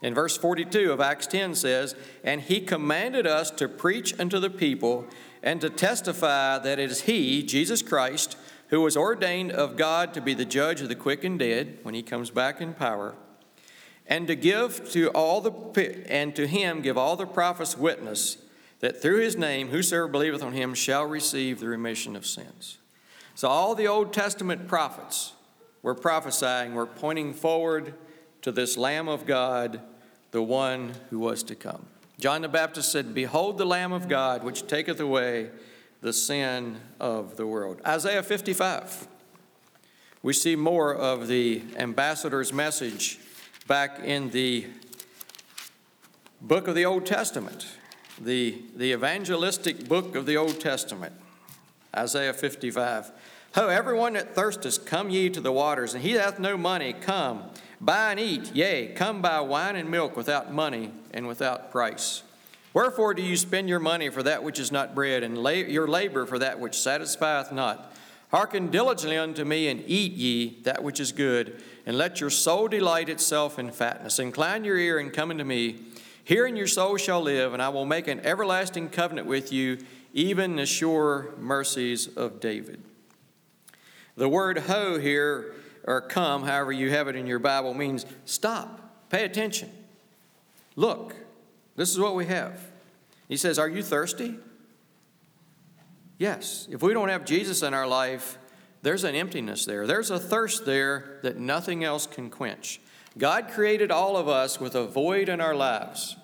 In 0.00 0.14
verse 0.14 0.36
42 0.36 0.92
of 0.92 1.00
Acts 1.00 1.26
10 1.26 1.56
says, 1.56 1.96
And 2.22 2.42
he 2.42 2.60
commanded 2.60 3.26
us 3.26 3.50
to 3.52 3.68
preach 3.68 4.18
unto 4.20 4.38
the 4.38 4.50
people 4.50 5.06
and 5.42 5.60
to 5.60 5.70
testify 5.70 6.58
that 6.58 6.78
it 6.78 6.90
is 6.90 7.02
he, 7.02 7.42
Jesus 7.42 7.82
Christ, 7.82 8.36
who 8.68 8.80
was 8.80 8.96
ordained 8.96 9.50
of 9.50 9.76
God 9.76 10.14
to 10.14 10.20
be 10.20 10.34
the 10.34 10.44
judge 10.44 10.80
of 10.80 10.88
the 10.88 10.94
quick 10.94 11.24
and 11.24 11.38
dead 11.38 11.78
when 11.82 11.94
he 11.94 12.02
comes 12.02 12.30
back 12.30 12.60
in 12.60 12.74
power, 12.74 13.14
and 14.06 14.26
to 14.26 14.36
give 14.36 14.90
to 14.90 15.08
all 15.10 15.40
the 15.40 16.04
and 16.08 16.34
to 16.36 16.46
him 16.46 16.80
give 16.80 16.98
all 16.98 17.16
the 17.16 17.26
prophets 17.26 17.76
witness 17.76 18.38
that 18.80 19.00
through 19.00 19.20
his 19.20 19.36
name 19.36 19.68
whosoever 19.68 20.08
believeth 20.08 20.42
on 20.42 20.52
him 20.52 20.74
shall 20.74 21.04
receive 21.04 21.60
the 21.60 21.68
remission 21.68 22.16
of 22.16 22.26
sins. 22.26 22.78
So 23.34 23.48
all 23.48 23.74
the 23.74 23.86
Old 23.88 24.12
Testament 24.12 24.66
prophets 24.68 25.32
were 25.82 25.94
prophesying, 25.94 26.74
were 26.74 26.86
pointing 26.86 27.32
forward 27.32 27.94
to 28.42 28.52
this 28.52 28.76
Lamb 28.76 29.08
of 29.08 29.26
God, 29.26 29.80
the 30.30 30.42
one 30.42 30.92
who 31.10 31.18
was 31.18 31.42
to 31.44 31.54
come. 31.54 31.86
John 32.18 32.42
the 32.42 32.48
Baptist 32.48 32.90
said, 32.90 33.14
Behold 33.14 33.58
the 33.58 33.66
Lamb 33.66 33.92
of 33.92 34.08
God, 34.08 34.42
which 34.42 34.66
taketh 34.66 35.00
away 35.00 35.50
the 36.00 36.12
sin 36.12 36.80
of 36.98 37.36
the 37.36 37.46
world. 37.46 37.80
Isaiah 37.86 38.22
55. 38.22 39.08
We 40.22 40.32
see 40.32 40.56
more 40.56 40.94
of 40.94 41.28
the 41.28 41.62
ambassador's 41.76 42.52
message 42.52 43.18
back 43.66 44.00
in 44.00 44.30
the 44.30 44.66
book 46.40 46.68
of 46.68 46.74
the 46.74 46.84
Old 46.84 47.06
Testament, 47.06 47.66
the, 48.20 48.56
the 48.76 48.92
evangelistic 48.92 49.88
book 49.88 50.14
of 50.14 50.26
the 50.26 50.36
Old 50.36 50.60
Testament, 50.60 51.12
Isaiah 51.94 52.32
55. 52.32 53.12
Ho, 53.54 53.68
everyone 53.68 54.14
that 54.14 54.34
thirsteth, 54.34 54.84
come 54.84 55.10
ye 55.10 55.30
to 55.30 55.40
the 55.40 55.52
waters, 55.52 55.94
and 55.94 56.02
he 56.02 56.12
that 56.12 56.24
hath 56.24 56.38
no 56.38 56.56
money, 56.56 56.92
come. 56.92 57.44
Buy 57.80 58.12
and 58.12 58.20
eat, 58.20 58.54
yea, 58.54 58.88
come 58.88 59.22
buy 59.22 59.40
wine 59.40 59.76
and 59.76 59.90
milk 59.90 60.16
without 60.16 60.52
money 60.52 60.92
and 61.12 61.26
without 61.26 61.70
price. 61.70 62.22
Wherefore 62.72 63.14
do 63.14 63.22
you 63.22 63.36
spend 63.36 63.68
your 63.68 63.80
money 63.80 64.10
for 64.10 64.22
that 64.22 64.42
which 64.42 64.58
is 64.58 64.70
not 64.70 64.94
bread, 64.94 65.22
and 65.22 65.36
your 65.68 65.88
labor 65.88 66.26
for 66.26 66.38
that 66.38 66.60
which 66.60 66.78
satisfieth 66.78 67.52
not? 67.52 67.94
Hearken 68.30 68.70
diligently 68.70 69.16
unto 69.16 69.44
me, 69.44 69.68
and 69.68 69.82
eat 69.86 70.12
ye 70.12 70.58
that 70.64 70.82
which 70.82 71.00
is 71.00 71.12
good, 71.12 71.62
and 71.86 71.96
let 71.96 72.20
your 72.20 72.30
soul 72.30 72.68
delight 72.68 73.08
itself 73.08 73.58
in 73.58 73.70
fatness. 73.70 74.18
Incline 74.18 74.64
your 74.64 74.76
ear 74.76 74.98
and 74.98 75.12
come 75.12 75.30
unto 75.30 75.44
me. 75.44 75.76
Herein 76.26 76.56
your 76.56 76.66
soul 76.66 76.96
shall 76.96 77.20
live, 77.22 77.52
and 77.52 77.62
I 77.62 77.68
will 77.68 77.86
make 77.86 78.08
an 78.08 78.18
everlasting 78.26 78.88
covenant 78.88 79.28
with 79.28 79.52
you, 79.52 79.78
even 80.12 80.56
the 80.56 80.66
sure 80.66 81.32
mercies 81.38 82.08
of 82.08 82.40
David. 82.40 82.82
The 84.16 84.28
word 84.28 84.58
ho 84.58 84.98
here 84.98 85.54
or 85.84 86.00
come, 86.00 86.42
however 86.42 86.72
you 86.72 86.90
have 86.90 87.06
it 87.06 87.14
in 87.14 87.28
your 87.28 87.38
Bible, 87.38 87.74
means 87.74 88.04
stop, 88.24 89.08
pay 89.08 89.24
attention, 89.24 89.70
look. 90.74 91.14
This 91.76 91.90
is 91.90 92.00
what 92.00 92.16
we 92.16 92.26
have. 92.26 92.60
He 93.28 93.36
says, 93.36 93.56
Are 93.56 93.68
you 93.68 93.84
thirsty? 93.84 94.34
Yes. 96.18 96.66
If 96.72 96.82
we 96.82 96.92
don't 96.92 97.08
have 97.08 97.24
Jesus 97.24 97.62
in 97.62 97.72
our 97.72 97.86
life, 97.86 98.36
there's 98.82 99.04
an 99.04 99.14
emptiness 99.14 99.64
there. 99.64 99.86
There's 99.86 100.10
a 100.10 100.18
thirst 100.18 100.66
there 100.66 101.20
that 101.22 101.38
nothing 101.38 101.84
else 101.84 102.04
can 102.04 102.30
quench. 102.30 102.80
God 103.18 103.48
created 103.48 103.90
all 103.90 104.16
of 104.16 104.28
us 104.28 104.60
with 104.60 104.74
a 104.74 104.86
void 104.86 105.28
in 105.28 105.40
our 105.40 105.54
lives 105.54 106.16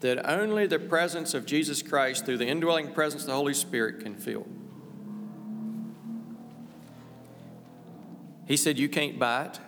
that 0.00 0.28
only 0.28 0.66
the 0.66 0.78
presence 0.78 1.34
of 1.34 1.46
Jesus 1.46 1.82
Christ 1.82 2.24
through 2.24 2.38
the 2.38 2.46
indwelling 2.46 2.92
presence 2.92 3.22
of 3.22 3.28
the 3.28 3.34
Holy 3.34 3.54
Spirit 3.54 4.00
can 4.00 4.16
fill. 4.16 4.46
He 8.46 8.56
said, 8.56 8.78
You 8.78 8.88
can't 8.88 9.18
buy 9.18 9.44
it. 9.44 9.60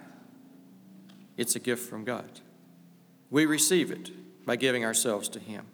It's 1.37 1.55
a 1.55 1.61
gift 1.61 1.89
from 1.89 2.05
God. 2.05 2.41
We 3.31 3.47
receive 3.47 3.91
it 3.91 4.11
by 4.45 4.57
giving 4.57 4.85
ourselves 4.85 5.29
to 5.31 5.39
Him. 5.39 5.67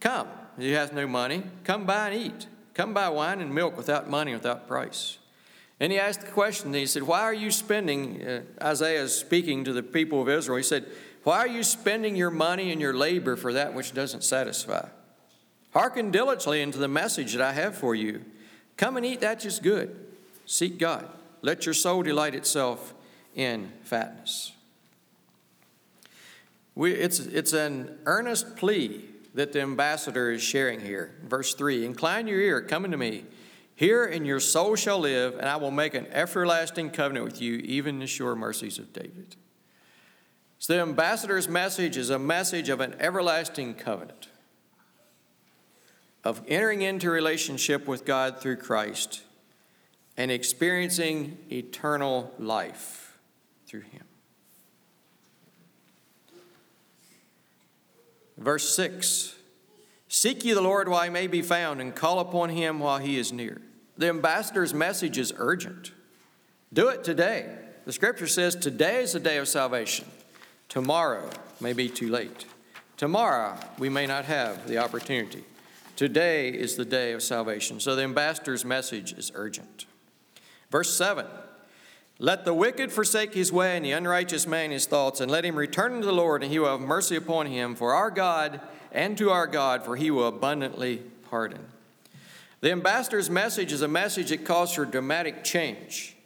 Come, 0.00 0.28
you 0.56 0.74
have 0.74 0.92
no 0.92 1.06
money, 1.06 1.42
come 1.64 1.84
buy 1.84 2.08
and 2.08 2.22
eat. 2.26 2.46
Come 2.74 2.94
buy 2.94 3.08
wine 3.10 3.40
and 3.40 3.54
milk 3.54 3.76
without 3.76 4.08
money, 4.08 4.32
without 4.32 4.66
price. 4.66 5.18
And 5.82 5.90
he 5.90 5.98
asked 5.98 6.20
the 6.20 6.30
question, 6.30 6.72
he 6.72 6.86
said, 6.86 7.02
Why 7.02 7.22
are 7.22 7.34
you 7.34 7.50
spending, 7.50 8.24
uh, 8.24 8.42
Isaiah 8.62 9.02
is 9.02 9.16
speaking 9.16 9.64
to 9.64 9.72
the 9.72 9.82
people 9.82 10.22
of 10.22 10.28
Israel, 10.28 10.56
he 10.56 10.62
said, 10.62 10.86
Why 11.24 11.38
are 11.38 11.48
you 11.48 11.64
spending 11.64 12.14
your 12.14 12.30
money 12.30 12.70
and 12.70 12.80
your 12.80 12.94
labor 12.94 13.34
for 13.34 13.52
that 13.54 13.74
which 13.74 13.92
doesn't 13.92 14.22
satisfy? 14.22 14.86
Hearken 15.72 16.12
diligently 16.12 16.62
into 16.62 16.78
the 16.78 16.86
message 16.86 17.32
that 17.32 17.42
I 17.42 17.52
have 17.54 17.74
for 17.74 17.96
you. 17.96 18.24
Come 18.76 18.96
and 18.96 19.04
eat 19.04 19.22
that 19.22 19.38
which 19.38 19.46
is 19.46 19.58
good. 19.58 19.96
Seek 20.46 20.78
God. 20.78 21.08
Let 21.40 21.66
your 21.66 21.74
soul 21.74 22.04
delight 22.04 22.36
itself 22.36 22.94
in 23.34 23.72
fatness. 23.82 24.52
We, 26.76 26.92
it's, 26.92 27.18
it's 27.18 27.54
an 27.54 27.98
earnest 28.06 28.54
plea 28.54 29.04
that 29.34 29.52
the 29.52 29.62
ambassador 29.62 30.30
is 30.30 30.42
sharing 30.42 30.78
here. 30.78 31.16
Verse 31.24 31.54
3 31.54 31.84
Incline 31.84 32.28
your 32.28 32.38
ear, 32.38 32.60
come 32.60 32.84
unto 32.84 32.96
me. 32.96 33.24
Here 33.74 34.04
in 34.04 34.24
your 34.24 34.40
soul 34.40 34.76
shall 34.76 34.98
live, 34.98 35.34
and 35.34 35.48
I 35.48 35.56
will 35.56 35.70
make 35.70 35.94
an 35.94 36.06
everlasting 36.10 36.90
covenant 36.90 37.24
with 37.24 37.40
you, 37.40 37.56
even 37.56 37.98
the 37.98 38.06
sure 38.06 38.36
mercies 38.36 38.78
of 38.78 38.92
David. 38.92 39.36
So 40.58 40.74
the 40.74 40.80
ambassador's 40.80 41.48
message 41.48 41.96
is 41.96 42.10
a 42.10 42.18
message 42.18 42.68
of 42.68 42.80
an 42.80 42.94
everlasting 43.00 43.74
covenant, 43.74 44.28
of 46.22 46.42
entering 46.46 46.82
into 46.82 47.10
relationship 47.10 47.88
with 47.88 48.04
God 48.04 48.38
through 48.38 48.56
Christ 48.56 49.22
and 50.16 50.30
experiencing 50.30 51.38
eternal 51.50 52.32
life 52.38 53.18
through 53.66 53.80
him. 53.80 54.04
Verse 58.36 58.74
6 58.74 59.34
Seek 60.14 60.44
ye 60.44 60.52
the 60.52 60.60
Lord 60.60 60.88
while 60.88 61.04
he 61.04 61.08
may 61.08 61.26
be 61.26 61.40
found, 61.40 61.80
and 61.80 61.96
call 61.96 62.18
upon 62.18 62.50
him 62.50 62.80
while 62.80 62.98
he 62.98 63.16
is 63.16 63.32
near. 63.32 63.62
The 63.96 64.10
ambassador's 64.10 64.74
message 64.74 65.16
is 65.16 65.32
urgent. 65.38 65.92
Do 66.70 66.88
it 66.88 67.02
today. 67.02 67.56
The 67.86 67.94
scripture 67.94 68.26
says 68.26 68.54
today 68.54 69.02
is 69.02 69.14
the 69.14 69.20
day 69.20 69.38
of 69.38 69.48
salvation. 69.48 70.04
Tomorrow 70.68 71.30
may 71.62 71.72
be 71.72 71.88
too 71.88 72.10
late. 72.10 72.44
Tomorrow 72.98 73.56
we 73.78 73.88
may 73.88 74.06
not 74.06 74.26
have 74.26 74.68
the 74.68 74.76
opportunity. 74.76 75.44
Today 75.96 76.50
is 76.50 76.76
the 76.76 76.84
day 76.84 77.12
of 77.12 77.22
salvation. 77.22 77.80
So 77.80 77.96
the 77.96 78.02
ambassador's 78.02 78.66
message 78.66 79.14
is 79.14 79.32
urgent. 79.34 79.86
Verse 80.70 80.94
7 80.94 81.24
Let 82.18 82.44
the 82.44 82.52
wicked 82.52 82.92
forsake 82.92 83.32
his 83.32 83.50
way, 83.50 83.78
and 83.78 83.84
the 83.84 83.92
unrighteous 83.92 84.46
man 84.46 84.72
his 84.72 84.84
thoughts, 84.84 85.22
and 85.22 85.30
let 85.30 85.46
him 85.46 85.56
return 85.56 85.94
unto 85.94 86.06
the 86.06 86.12
Lord, 86.12 86.42
and 86.42 86.52
he 86.52 86.58
will 86.58 86.78
have 86.78 86.86
mercy 86.86 87.16
upon 87.16 87.46
him. 87.46 87.74
For 87.74 87.94
our 87.94 88.10
God 88.10 88.60
and 88.92 89.18
to 89.18 89.30
our 89.30 89.46
God, 89.46 89.84
for 89.84 89.96
he 89.96 90.10
will 90.10 90.28
abundantly 90.28 91.02
pardon. 91.28 91.66
The 92.60 92.70
ambassador's 92.70 93.28
message 93.28 93.72
is 93.72 93.82
a 93.82 93.88
message 93.88 94.28
that 94.30 94.44
calls 94.44 94.74
for 94.74 94.84
dramatic 94.84 95.42
change. 95.42 96.16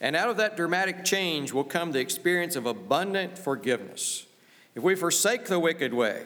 And 0.00 0.14
out 0.14 0.28
of 0.28 0.36
that 0.36 0.56
dramatic 0.56 1.04
change 1.04 1.52
will 1.52 1.64
come 1.64 1.92
the 1.92 2.00
experience 2.00 2.56
of 2.56 2.66
abundant 2.66 3.38
forgiveness. 3.38 4.26
If 4.74 4.82
we 4.82 4.94
forsake 4.94 5.46
the 5.46 5.58
wicked 5.58 5.94
way 5.94 6.24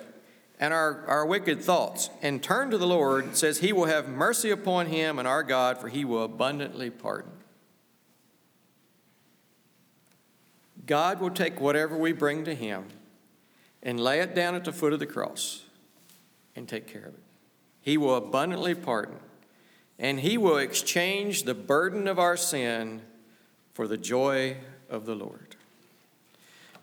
and 0.59 0.75
our, 0.75 1.05
our 1.07 1.25
wicked 1.25 1.63
thoughts 1.63 2.11
and 2.21 2.43
turn 2.43 2.71
to 2.71 2.79
the 2.79 2.87
Lord, 2.87 3.37
says, 3.37 3.59
He 3.59 3.73
will 3.73 3.87
have 3.87 4.09
mercy 4.09 4.51
upon 4.51 4.87
him 4.87 5.19
and 5.19 5.29
our 5.29 5.43
God, 5.43 5.79
for 5.79 5.89
he 5.89 6.05
will 6.05 6.25
abundantly 6.25 6.91
pardon. 6.91 7.31
God 10.87 11.21
will 11.21 11.31
take 11.31 11.61
whatever 11.61 11.97
we 11.97 12.13
bring 12.13 12.45
to 12.45 12.55
Him 12.55 12.87
and 13.83 14.01
lay 14.01 14.21
it 14.21 14.35
down 14.35 14.55
at 14.55 14.65
the 14.65 14.73
foot 14.73 14.93
of 14.93 14.99
the 14.99 15.07
cross 15.07 15.63
and 16.57 16.69
take 16.69 16.87
care 16.87 17.03
of 17.03 17.15
it. 17.15 17.23
He 17.81 17.97
will 17.97 18.15
abundantly 18.15 18.75
pardon, 18.75 19.17
and 19.99 20.21
He 20.21 20.39
will 20.39 20.59
exchange 20.59 21.43
the 21.43 21.55
burden 21.55 22.07
of 22.07 22.19
our 22.19 22.37
sin 22.37 23.03
for 23.75 23.89
the 23.89 23.97
joy 23.97 24.57
of 24.89 25.07
the 25.07 25.15
Lord. 25.15 25.57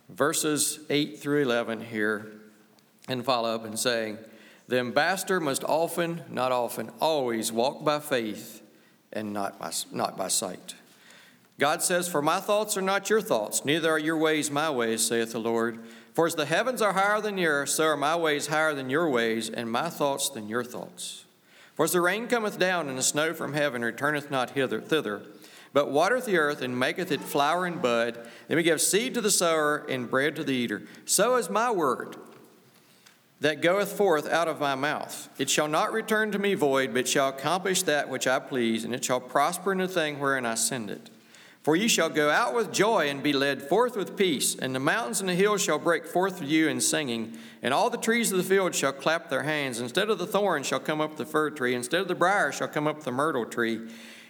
Verses 0.10 0.79
8 0.89 1.19
through 1.19 1.43
11 1.43 1.82
here 1.82 2.32
and 3.08 3.23
follow 3.23 3.53
up 3.53 3.65
and 3.65 3.77
saying, 3.77 4.17
The 4.67 4.79
ambassador 4.79 5.39
must 5.39 5.63
often, 5.63 6.23
not 6.29 6.51
often, 6.51 6.91
always 6.99 7.51
walk 7.51 7.84
by 7.84 7.99
faith 7.99 8.62
and 9.13 9.34
not 9.34 9.60
by, 9.60 9.71
not 9.91 10.17
by 10.17 10.27
sight. 10.27 10.75
God 11.60 11.84
says, 11.84 12.08
For 12.08 12.21
my 12.21 12.39
thoughts 12.39 12.77
are 12.77 12.82
not 12.82 13.10
your 13.10 13.21
thoughts, 13.21 13.65
neither 13.65 13.89
are 13.89 13.99
your 13.99 14.17
ways 14.17 14.49
my 14.49 14.69
ways, 14.69 15.05
saith 15.05 15.34
the 15.34 15.39
Lord. 15.39 15.79
For 16.19 16.27
as 16.27 16.36
the 16.36 16.43
heavens 16.43 16.82
are 16.82 16.91
higher 16.91 17.21
than 17.21 17.38
the 17.38 17.45
earth, 17.45 17.69
so 17.69 17.86
are 17.86 17.95
my 17.95 18.13
ways 18.13 18.47
higher 18.47 18.73
than 18.73 18.89
your 18.89 19.10
ways, 19.10 19.49
and 19.49 19.71
my 19.71 19.89
thoughts 19.89 20.27
than 20.27 20.49
your 20.49 20.65
thoughts. 20.65 21.23
For 21.75 21.86
as 21.86 21.93
the 21.93 22.01
rain 22.01 22.27
cometh 22.27 22.60
down 22.60 22.89
and 22.89 22.97
the 22.97 23.03
snow 23.03 23.34
from 23.34 23.53
heaven 23.53 23.86
returneth 23.86 24.29
not 24.29 24.49
hither, 24.49 24.82
thither, 24.82 25.21
but 25.71 25.91
watereth 25.91 26.25
the 26.25 26.38
earth 26.38 26.62
and 26.62 26.77
maketh 26.77 27.13
it 27.13 27.21
flower 27.21 27.65
and 27.65 27.82
bud, 27.82 28.19
then 28.49 28.58
we 28.58 28.63
give 28.63 28.82
seed 28.82 29.13
to 29.13 29.21
the 29.21 29.32
sower 29.32 29.86
and 29.88 30.12
bread 30.12 30.36
to 30.36 30.43
the 30.43 30.51
eater. 30.51 30.82
So 31.05 31.38
is 31.38 31.49
my 31.49 31.71
word 31.71 32.17
that 33.39 33.62
goeth 33.62 33.93
forth 33.93 34.27
out 34.27 34.49
of 34.49 34.60
my 34.60 34.75
mouth. 34.75 35.29
It 35.39 35.49
shall 35.49 35.69
not 35.69 35.93
return 35.93 36.34
to 36.34 36.38
me 36.38 36.53
void, 36.53 36.93
but 36.93 37.08
shall 37.08 37.29
accomplish 37.29 37.84
that 37.84 38.10
which 38.10 38.27
I 38.27 38.39
please, 38.39 38.84
and 38.84 38.93
it 38.93 39.05
shall 39.05 39.21
prosper 39.21 39.71
in 39.71 39.77
the 39.77 39.88
thing 39.88 40.19
wherein 40.19 40.45
I 40.45 40.55
send 40.55 40.89
it. 40.89 41.10
For 41.63 41.76
ye 41.76 41.89
shall 41.89 42.10
go 42.10 42.30
out 42.30 42.56
with 42.56 42.72
joy 42.72 43.10
and 43.10 43.22
be 43.22 43.34
led 43.34 43.62
forth 43.62 43.98
with 43.98 44.15
peace, 44.15 44.56
and 44.56 44.74
the 44.74 44.80
mountains 44.80 45.19
and 45.19 45.28
the 45.28 45.36
hills 45.36 45.62
shall 45.62 45.78
break 45.78 46.06
forth 46.06 46.38
for 46.38 46.45
you 46.45 46.69
in 46.69 46.80
singing, 46.80 47.38
and 47.62 47.74
all 47.74 47.89
the 47.89 47.98
trees 47.98 48.32
of 48.32 48.38
the 48.38 48.43
field 48.43 48.74
shall 48.74 48.93
clap 48.93 49.30
their 49.30 49.43
hands. 49.43 49.82
Instead 49.82 50.10
of 50.10 50.19
the 50.19 50.28
thorn 50.28 50.63
shall 50.63 50.80
come 50.80 51.02
up 51.02 51.17
the 51.17 51.26
fir 51.26 51.50
tree, 51.50 51.76
instead 51.76 52.00
of 52.00 52.08
the 52.08 52.15
brier 52.15 52.54
shall 52.54 52.69
come 52.69 52.88
up 52.88 53.04
the 53.04 53.12
myrtle 53.12 53.45
tree. 53.45 53.82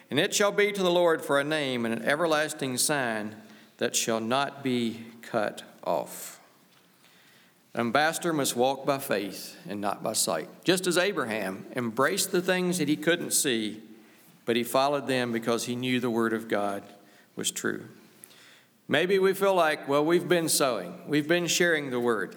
And 0.10 0.20
it 0.20 0.34
shall 0.34 0.52
be 0.52 0.72
to 0.72 0.82
the 0.82 0.90
Lord 0.90 1.22
for 1.22 1.40
a 1.40 1.44
name 1.44 1.86
and 1.86 1.94
an 1.94 2.04
everlasting 2.04 2.78
sign 2.78 3.36
that 3.78 3.96
shall 3.96 4.20
not 4.20 4.64
be 4.64 5.06
cut 5.22 5.62
off. 5.84 6.40
ambassador 7.76 8.34
must 8.34 8.56
walk 8.56 8.88
by 8.88 8.98
faith 8.98 9.56
and 9.70 9.80
not 9.80 10.02
by 10.02 10.14
sight. 10.14 10.50
Just 10.64 10.88
as 10.88 10.98
Abraham 10.98 11.68
embraced 11.76 12.32
the 12.32 12.42
things 12.42 12.80
that 12.80 12.88
he 12.88 12.98
couldn't 12.98 13.32
see, 13.32 13.84
but 14.46 14.56
he 14.56 14.64
followed 14.64 15.06
them 15.06 15.32
because 15.32 15.66
he 15.66 15.76
knew 15.76 16.00
the 16.00 16.10
word 16.10 16.34
of 16.34 16.48
God 16.48 16.82
was 17.36 17.52
true. 17.52 17.86
Maybe 18.88 19.20
we 19.20 19.34
feel 19.34 19.54
like, 19.54 19.88
well, 19.88 20.04
we've 20.04 20.28
been 20.28 20.50
sowing, 20.50 21.02
we've 21.08 21.28
been 21.28 21.46
sharing 21.46 21.92
the 21.92 22.00
word, 22.00 22.36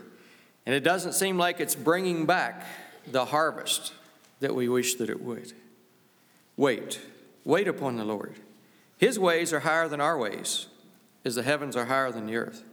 and 0.67 0.75
it 0.75 0.85
doesn't 0.85 1.15
seem 1.15 1.39
like 1.39 1.61
it's 1.61 1.75
bringing 1.75 2.27
back 2.27 2.67
the 3.11 3.25
harvest 3.25 3.95
that 4.41 4.55
we 4.55 4.69
wish 4.69 4.97
that 4.97 5.09
it 5.09 5.23
would. 5.23 5.53
Wait, 6.57 7.01
wait 7.45 7.67
upon 7.67 7.97
the 7.97 8.05
Lord. 8.05 8.35
His 8.99 9.19
ways 9.19 9.53
are 9.53 9.61
higher 9.61 9.89
than 9.89 10.01
our 10.01 10.19
ways, 10.19 10.67
as 11.25 11.37
the 11.37 11.43
heavens 11.43 11.75
are 11.75 11.87
higher 11.87 12.13
than 12.13 12.27
the 12.27 12.37
earth. 12.37 12.65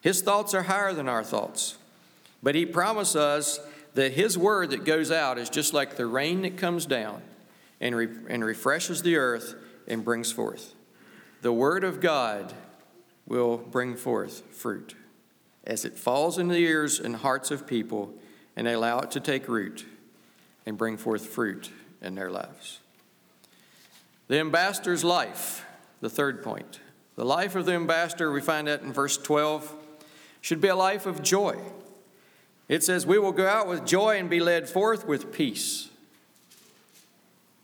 His 0.00 0.20
thoughts 0.20 0.52
are 0.52 0.64
higher 0.64 0.92
than 0.92 1.08
our 1.08 1.22
thoughts. 1.22 1.78
But 2.42 2.54
He 2.54 2.66
promised 2.66 3.16
us 3.16 3.60
that 3.94 4.12
His 4.12 4.36
word 4.36 4.70
that 4.70 4.84
goes 4.84 5.10
out 5.10 5.38
is 5.38 5.48
just 5.48 5.72
like 5.72 5.96
the 5.96 6.06
rain 6.06 6.42
that 6.42 6.56
comes 6.56 6.86
down 6.86 7.22
and, 7.80 7.94
re- 7.94 8.08
and 8.28 8.44
refreshes 8.44 9.02
the 9.02 9.16
earth 9.16 9.54
and 9.86 10.04
brings 10.04 10.32
forth 10.32 10.74
the 11.42 11.52
Word 11.52 11.84
of 11.84 12.00
God 12.00 12.52
will 13.26 13.58
bring 13.58 13.96
forth 13.96 14.42
fruit 14.54 14.94
as 15.64 15.84
it 15.84 15.98
falls 15.98 16.38
in 16.38 16.48
the 16.48 16.56
ears 16.56 16.98
and 16.98 17.16
hearts 17.16 17.50
of 17.50 17.66
people 17.66 18.14
and 18.56 18.66
they 18.66 18.72
allow 18.72 18.98
it 18.98 19.10
to 19.12 19.20
take 19.20 19.48
root 19.48 19.86
and 20.66 20.76
bring 20.76 20.96
forth 20.96 21.26
fruit 21.26 21.70
in 22.02 22.16
their 22.16 22.30
lives. 22.30 22.80
The 24.26 24.40
ambassador's 24.40 25.04
life, 25.04 25.64
the 26.00 26.10
third 26.10 26.42
point. 26.42 26.80
The 27.14 27.24
life 27.24 27.54
of 27.54 27.66
the 27.66 27.72
ambassador, 27.72 28.32
we 28.32 28.40
find 28.40 28.66
that 28.66 28.82
in 28.82 28.92
verse 28.92 29.16
12, 29.16 29.72
should 30.40 30.60
be 30.60 30.68
a 30.68 30.76
life 30.76 31.06
of 31.06 31.22
joy. 31.22 31.56
It 32.68 32.82
says, 32.82 33.06
We 33.06 33.18
will 33.18 33.32
go 33.32 33.46
out 33.46 33.68
with 33.68 33.86
joy 33.86 34.18
and 34.18 34.28
be 34.28 34.40
led 34.40 34.68
forth 34.68 35.06
with 35.06 35.32
peace. 35.32 35.88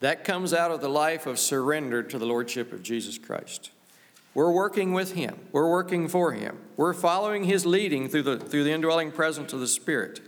That 0.05 0.23
comes 0.23 0.53
out 0.53 0.71
of 0.71 0.83
the 0.83 0.91
life 0.91 1.25
of 1.27 1.39
surrender 1.39 2.03
to 2.03 2.19
the 2.19 2.27
Lordship 2.27 2.75
of 2.75 2.83
Jesus 2.83 3.17
Christ. 3.17 3.71
We're 4.35 4.53
working 4.53 4.93
with 4.93 5.13
Him, 5.13 5.39
we're 5.51 5.71
working 5.71 6.09
for 6.09 6.33
Him, 6.33 6.59
we're 6.77 6.93
following 6.93 7.45
His 7.45 7.65
leading 7.65 8.11
through 8.11 8.25
the, 8.25 8.39
through 8.39 8.65
the 8.65 8.73
indwelling 8.73 9.13
presence 9.13 9.55
of 9.55 9.61
the 9.61 9.67
Spirit. 9.67 10.21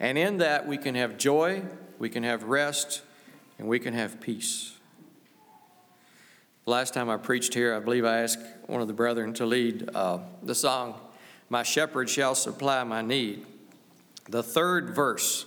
And 0.00 0.16
in 0.16 0.38
that, 0.38 0.66
we 0.66 0.78
can 0.78 0.94
have 0.94 1.18
joy, 1.18 1.64
we 1.98 2.08
can 2.08 2.22
have 2.22 2.44
rest, 2.44 3.02
and 3.58 3.68
we 3.68 3.78
can 3.78 3.92
have 3.92 4.22
peace. 4.22 4.72
Last 6.64 6.94
time 6.94 7.10
I 7.10 7.18
preached 7.18 7.52
here, 7.52 7.74
I 7.74 7.80
believe 7.80 8.06
I 8.06 8.22
asked 8.22 8.40
one 8.68 8.80
of 8.80 8.88
the 8.88 8.94
brethren 8.94 9.34
to 9.34 9.44
lead 9.44 9.90
uh, 9.94 10.20
the 10.42 10.54
song, 10.54 10.98
My 11.50 11.62
Shepherd 11.62 12.08
Shall 12.08 12.34
Supply 12.34 12.82
My 12.84 13.02
Need. 13.02 13.44
The 14.30 14.42
third 14.42 14.94
verse 14.94 15.44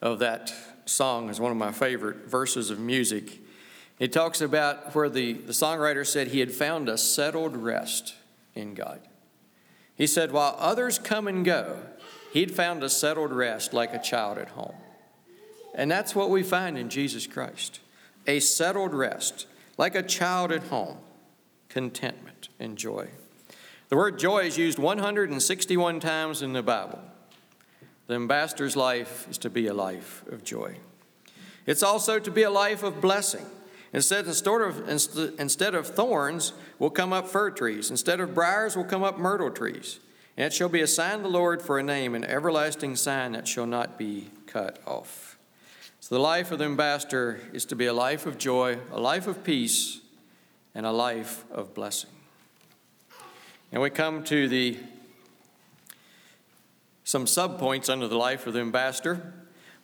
of 0.00 0.20
that 0.20 0.54
song 0.90 1.28
is 1.30 1.40
one 1.40 1.52
of 1.52 1.56
my 1.56 1.72
favorite 1.72 2.28
verses 2.28 2.70
of 2.70 2.78
music. 2.78 3.38
It 3.98 4.12
talks 4.12 4.40
about 4.40 4.94
where 4.94 5.08
the, 5.08 5.34
the 5.34 5.52
songwriter 5.52 6.06
said 6.06 6.28
he 6.28 6.40
had 6.40 6.52
found 6.52 6.88
a 6.88 6.98
settled 6.98 7.56
rest 7.56 8.14
in 8.54 8.74
God. 8.74 9.00
He 9.94 10.06
said, 10.06 10.32
while 10.32 10.56
others 10.58 10.98
come 10.98 11.28
and 11.28 11.44
go, 11.44 11.78
he'd 12.32 12.54
found 12.54 12.82
a 12.82 12.88
settled 12.88 13.32
rest 13.32 13.72
like 13.72 13.92
a 13.92 13.98
child 13.98 14.38
at 14.38 14.48
home. 14.48 14.74
And 15.74 15.90
that's 15.90 16.14
what 16.14 16.30
we 16.30 16.42
find 16.42 16.76
in 16.76 16.88
Jesus 16.88 17.26
Christ 17.26 17.80
a 18.26 18.40
settled 18.40 18.92
rest, 18.92 19.46
like 19.78 19.94
a 19.94 20.02
child 20.02 20.52
at 20.52 20.64
home, 20.64 20.98
contentment 21.68 22.48
and 22.58 22.76
joy. 22.76 23.08
The 23.88 23.96
word 23.96 24.18
joy 24.18 24.40
is 24.40 24.58
used 24.58 24.78
161 24.78 26.00
times 26.00 26.42
in 26.42 26.52
the 26.52 26.62
Bible. 26.62 27.00
The 28.06 28.14
ambassador's 28.14 28.76
life 28.76 29.26
is 29.30 29.38
to 29.38 29.50
be 29.50 29.66
a 29.68 29.74
life 29.74 30.24
of 30.30 30.42
joy. 30.44 30.76
It's 31.66 31.82
also 31.82 32.18
to 32.18 32.30
be 32.30 32.42
a 32.42 32.50
life 32.50 32.82
of 32.82 33.00
blessing. 33.00 33.46
Instead, 33.92 34.26
instead 34.26 34.60
of, 34.60 34.88
instead 34.88 35.74
of 35.74 35.86
thorns 35.86 36.52
will 36.78 36.90
come 36.90 37.12
up 37.12 37.28
fir 37.28 37.50
trees. 37.50 37.90
Instead 37.90 38.20
of 38.20 38.34
briars 38.34 38.76
will 38.76 38.84
come 38.84 39.02
up 39.02 39.18
myrtle 39.18 39.50
trees. 39.50 39.98
And 40.36 40.46
it 40.46 40.52
shall 40.52 40.68
be 40.68 40.80
a 40.80 40.86
sign 40.86 41.16
of 41.16 41.22
the 41.22 41.28
Lord 41.28 41.60
for 41.60 41.78
a 41.78 41.82
name, 41.82 42.14
an 42.14 42.24
everlasting 42.24 42.96
sign 42.96 43.32
that 43.32 43.48
shall 43.48 43.66
not 43.66 43.98
be 43.98 44.30
cut 44.46 44.78
off. 44.86 45.36
So 45.98 46.14
the 46.14 46.20
life 46.20 46.50
of 46.50 46.60
the 46.60 46.64
ambassador 46.64 47.40
is 47.52 47.64
to 47.66 47.76
be 47.76 47.86
a 47.86 47.92
life 47.92 48.26
of 48.26 48.38
joy, 48.38 48.78
a 48.90 49.00
life 49.00 49.26
of 49.26 49.44
peace, 49.44 50.00
and 50.74 50.86
a 50.86 50.92
life 50.92 51.44
of 51.50 51.74
blessing. 51.74 52.10
And 53.72 53.82
we 53.82 53.90
come 53.90 54.24
to 54.24 54.48
the 54.48 54.78
some 57.04 57.26
subpoints 57.26 57.90
under 57.90 58.06
the 58.06 58.16
life 58.16 58.46
of 58.46 58.54
the 58.54 58.60
ambassador. 58.60 59.34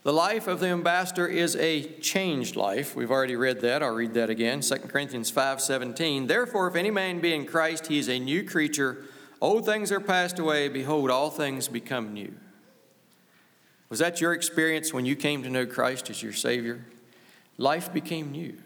The 0.07 0.13
life 0.13 0.47
of 0.47 0.61
the 0.61 0.69
ambassador 0.69 1.27
is 1.27 1.57
a 1.57 1.83
changed 1.99 2.55
life. 2.55 2.95
We've 2.95 3.11
already 3.11 3.35
read 3.35 3.61
that. 3.63 3.83
I'll 3.83 3.93
read 3.93 4.15
that 4.15 4.31
again. 4.31 4.63
2 4.63 4.89
Corinthians 4.89 5.33
5:17. 5.33 6.29
Therefore, 6.29 6.69
if 6.69 6.77
any 6.77 6.93
man 6.93 7.19
be 7.19 7.35
in 7.35 7.45
Christ, 7.45 7.89
he 7.89 7.99
is 7.99 8.09
a 8.09 8.21
new 8.21 8.45
creature. 8.45 9.03
Old 9.41 9.67
things 9.67 9.91
are 9.91 9.99
passed 9.99 10.39
away, 10.39 10.69
behold, 10.69 11.11
all 11.11 11.31
things 11.31 11.67
become 11.67 12.15
new. 12.15 12.33
Was 13.89 13.99
that 13.99 14.21
your 14.21 14.33
experience 14.33 14.95
when 14.95 15.07
you 15.07 15.17
came 15.17 15.43
to 15.43 15.51
know 15.51 15.67
Christ 15.67 16.09
as 16.09 16.23
your 16.23 16.33
Savior? 16.33 16.87
Life 17.59 17.93
became 17.93 18.31
new. 18.31 18.57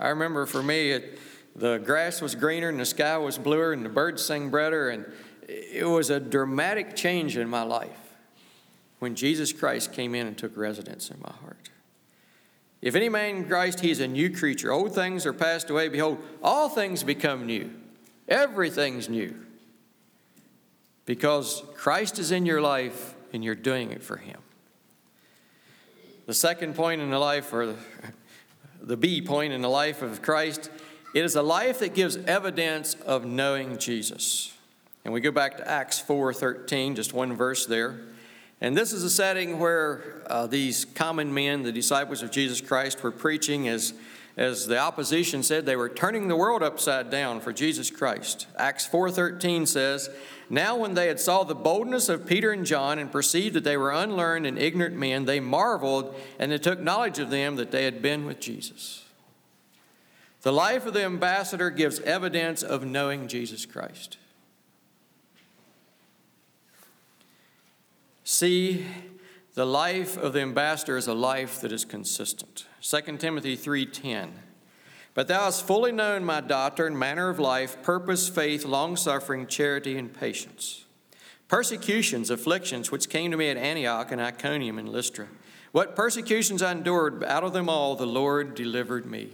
I 0.00 0.08
remember 0.08 0.46
for 0.46 0.64
me, 0.64 0.90
it, 0.90 1.20
the 1.54 1.78
grass 1.78 2.20
was 2.20 2.34
greener 2.34 2.70
and 2.70 2.80
the 2.80 2.86
sky 2.86 3.16
was 3.18 3.38
bluer 3.38 3.72
and 3.72 3.84
the 3.84 3.88
birds 3.88 4.24
sang 4.24 4.50
better, 4.50 4.88
and 4.88 5.06
it 5.46 5.86
was 5.86 6.10
a 6.10 6.18
dramatic 6.18 6.96
change 6.96 7.36
in 7.36 7.48
my 7.48 7.62
life 7.62 8.05
when 8.98 9.14
Jesus 9.14 9.52
Christ 9.52 9.92
came 9.92 10.14
in 10.14 10.26
and 10.26 10.36
took 10.36 10.56
residence 10.56 11.10
in 11.10 11.18
my 11.20 11.32
heart. 11.42 11.70
If 12.82 12.94
any 12.94 13.08
man 13.08 13.36
in 13.36 13.48
Christ, 13.48 13.80
he 13.80 13.90
is 13.90 14.00
a 14.00 14.08
new 14.08 14.30
creature. 14.30 14.70
Old 14.70 14.94
things 14.94 15.26
are 15.26 15.32
passed 15.32 15.70
away. 15.70 15.88
Behold, 15.88 16.18
all 16.42 16.68
things 16.68 17.02
become 17.02 17.46
new. 17.46 17.70
Everything's 18.28 19.08
new. 19.08 19.34
Because 21.04 21.62
Christ 21.74 22.18
is 22.18 22.32
in 22.32 22.46
your 22.46 22.60
life 22.60 23.14
and 23.32 23.44
you're 23.44 23.54
doing 23.54 23.90
it 23.90 24.02
for 24.02 24.16
him. 24.16 24.40
The 26.26 26.34
second 26.34 26.74
point 26.74 27.00
in 27.00 27.10
the 27.10 27.18
life, 27.18 27.52
or 27.52 27.76
the, 28.80 28.96
B 28.96 29.22
point 29.22 29.52
in 29.52 29.62
the 29.62 29.68
life 29.68 30.02
of 30.02 30.22
Christ, 30.22 30.70
it 31.14 31.24
is 31.24 31.36
a 31.36 31.42
life 31.42 31.78
that 31.78 31.94
gives 31.94 32.16
evidence 32.16 32.94
of 32.94 33.24
knowing 33.24 33.78
Jesus. 33.78 34.52
And 35.04 35.14
we 35.14 35.20
go 35.20 35.30
back 35.30 35.56
to 35.58 35.68
Acts 35.68 36.02
4:13, 36.02 36.96
just 36.96 37.14
one 37.14 37.36
verse 37.36 37.64
there. 37.64 38.00
And 38.60 38.76
this 38.76 38.92
is 38.92 39.02
a 39.02 39.10
setting 39.10 39.58
where 39.58 40.22
uh, 40.26 40.46
these 40.46 40.84
common 40.84 41.32
men, 41.32 41.62
the 41.62 41.72
disciples 41.72 42.22
of 42.22 42.30
Jesus 42.30 42.60
Christ, 42.60 43.02
were 43.02 43.10
preaching 43.10 43.68
as, 43.68 43.92
as 44.36 44.66
the 44.66 44.78
opposition 44.78 45.42
said 45.42 45.66
they 45.66 45.76
were 45.76 45.90
turning 45.90 46.28
the 46.28 46.36
world 46.36 46.62
upside 46.62 47.10
down 47.10 47.40
for 47.40 47.52
Jesus 47.52 47.90
Christ. 47.90 48.46
Acts 48.56 48.86
4:13 48.86 49.66
says, 49.66 50.08
"Now 50.48 50.74
when 50.74 50.94
they 50.94 51.08
had 51.08 51.20
saw 51.20 51.44
the 51.44 51.54
boldness 51.54 52.08
of 52.08 52.26
Peter 52.26 52.50
and 52.50 52.64
John 52.64 52.98
and 52.98 53.12
perceived 53.12 53.54
that 53.56 53.64
they 53.64 53.76
were 53.76 53.92
unlearned 53.92 54.46
and 54.46 54.58
ignorant 54.58 54.96
men, 54.96 55.26
they 55.26 55.40
marveled 55.40 56.18
and 56.38 56.50
they 56.50 56.58
took 56.58 56.80
knowledge 56.80 57.18
of 57.18 57.28
them 57.28 57.56
that 57.56 57.70
they 57.70 57.84
had 57.84 58.00
been 58.00 58.24
with 58.24 58.40
Jesus." 58.40 59.02
The 60.40 60.52
life 60.52 60.86
of 60.86 60.94
the 60.94 61.04
ambassador 61.04 61.70
gives 61.70 62.00
evidence 62.00 62.62
of 62.62 62.86
knowing 62.86 63.28
Jesus 63.28 63.66
Christ. 63.66 64.16
See, 68.28 68.84
the 69.54 69.64
life 69.64 70.16
of 70.16 70.32
the 70.32 70.40
ambassador 70.40 70.96
is 70.96 71.06
a 71.06 71.14
life 71.14 71.60
that 71.60 71.70
is 71.70 71.84
consistent. 71.84 72.66
2 72.80 73.20
Timothy 73.20 73.56
3:10. 73.56 74.42
But 75.14 75.28
thou 75.28 75.44
hast 75.44 75.64
fully 75.64 75.92
known 75.92 76.24
my 76.24 76.40
doctrine, 76.40 76.98
manner 76.98 77.28
of 77.28 77.38
life, 77.38 77.80
purpose, 77.82 78.28
faith, 78.28 78.64
long-suffering, 78.64 79.46
charity, 79.46 79.96
and 79.96 80.12
patience. 80.12 80.86
Persecutions, 81.46 82.28
afflictions, 82.28 82.90
which 82.90 83.08
came 83.08 83.30
to 83.30 83.36
me 83.36 83.48
at 83.48 83.56
Antioch 83.56 84.10
and 84.10 84.20
Iconium 84.20 84.76
and 84.76 84.88
Lystra. 84.88 85.28
What 85.70 85.94
persecutions 85.94 86.62
I 86.62 86.72
endured, 86.72 87.22
out 87.22 87.44
of 87.44 87.52
them 87.52 87.68
all 87.68 87.94
the 87.94 88.08
Lord 88.08 88.56
delivered 88.56 89.06
me. 89.06 89.30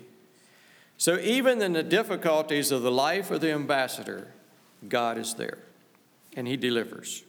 So 0.99 1.19
even 1.19 1.63
in 1.63 1.73
the 1.73 1.83
difficulties 1.83 2.71
of 2.71 2.83
the 2.83 2.93
life 2.93 3.31
of 3.31 3.41
the 3.41 3.53
ambassador, 3.53 4.35
God 4.87 5.17
is 5.17 5.33
there, 5.33 5.61
and 6.37 6.47
He 6.47 6.59
delivers 6.59 7.25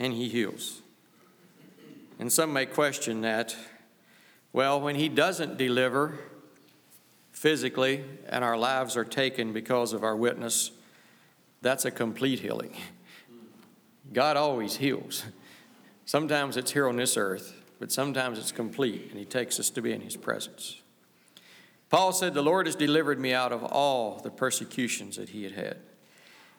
and 0.00 0.14
he 0.14 0.28
heals. 0.28 0.80
And 2.18 2.32
some 2.32 2.52
may 2.52 2.66
question 2.66 3.20
that. 3.20 3.54
Well, 4.52 4.80
when 4.80 4.96
he 4.96 5.08
doesn't 5.08 5.58
deliver 5.58 6.18
physically 7.30 8.04
and 8.28 8.42
our 8.42 8.56
lives 8.56 8.96
are 8.96 9.04
taken 9.04 9.52
because 9.52 9.92
of 9.92 10.02
our 10.02 10.16
witness, 10.16 10.72
that's 11.62 11.84
a 11.84 11.90
complete 11.90 12.40
healing. 12.40 12.74
God 14.12 14.36
always 14.36 14.76
heals. 14.76 15.24
Sometimes 16.04 16.56
it's 16.56 16.72
here 16.72 16.88
on 16.88 16.96
this 16.96 17.16
earth, 17.16 17.54
but 17.78 17.92
sometimes 17.92 18.38
it's 18.38 18.50
complete, 18.50 19.08
and 19.10 19.18
he 19.18 19.24
takes 19.24 19.60
us 19.60 19.70
to 19.70 19.80
be 19.80 19.92
in 19.92 20.00
his 20.00 20.16
presence. 20.16 20.82
Paul 21.90 22.12
said, 22.12 22.34
The 22.34 22.42
Lord 22.42 22.66
has 22.66 22.74
delivered 22.74 23.20
me 23.20 23.32
out 23.32 23.52
of 23.52 23.62
all 23.62 24.18
the 24.18 24.30
persecutions 24.30 25.16
that 25.16 25.28
he 25.28 25.44
had 25.44 25.52
had. 25.52 25.76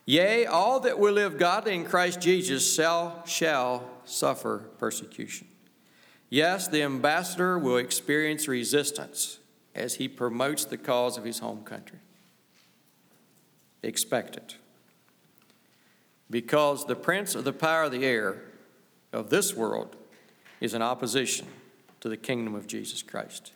Yea, 0.05 0.45
all 0.45 0.79
that 0.79 0.99
will 0.99 1.13
live 1.13 1.37
godly 1.37 1.75
in 1.75 1.85
Christ 1.85 2.19
Jesus 2.19 2.73
shall, 2.73 3.23
shall 3.25 3.87
suffer 4.03 4.69
persecution. 4.77 5.47
Yes, 6.29 6.67
the 6.67 6.83
ambassador 6.83 7.59
will 7.59 7.77
experience 7.77 8.47
resistance 8.47 9.39
as 9.75 9.95
he 9.95 10.07
promotes 10.07 10.65
the 10.65 10.77
cause 10.77 11.17
of 11.17 11.23
his 11.23 11.39
home 11.39 11.63
country. 11.63 11.99
Expect 13.83 14.37
it. 14.37 14.55
Because 16.29 16.85
the 16.85 16.95
prince 16.95 17.35
of 17.35 17.43
the 17.43 17.53
power 17.53 17.83
of 17.83 17.91
the 17.91 18.05
air 18.05 18.41
of 19.11 19.29
this 19.29 19.53
world 19.55 19.95
is 20.61 20.73
in 20.73 20.81
opposition 20.81 21.47
to 21.99 22.09
the 22.09 22.17
kingdom 22.17 22.55
of 22.55 22.67
Jesus 22.67 23.03
Christ. 23.03 23.51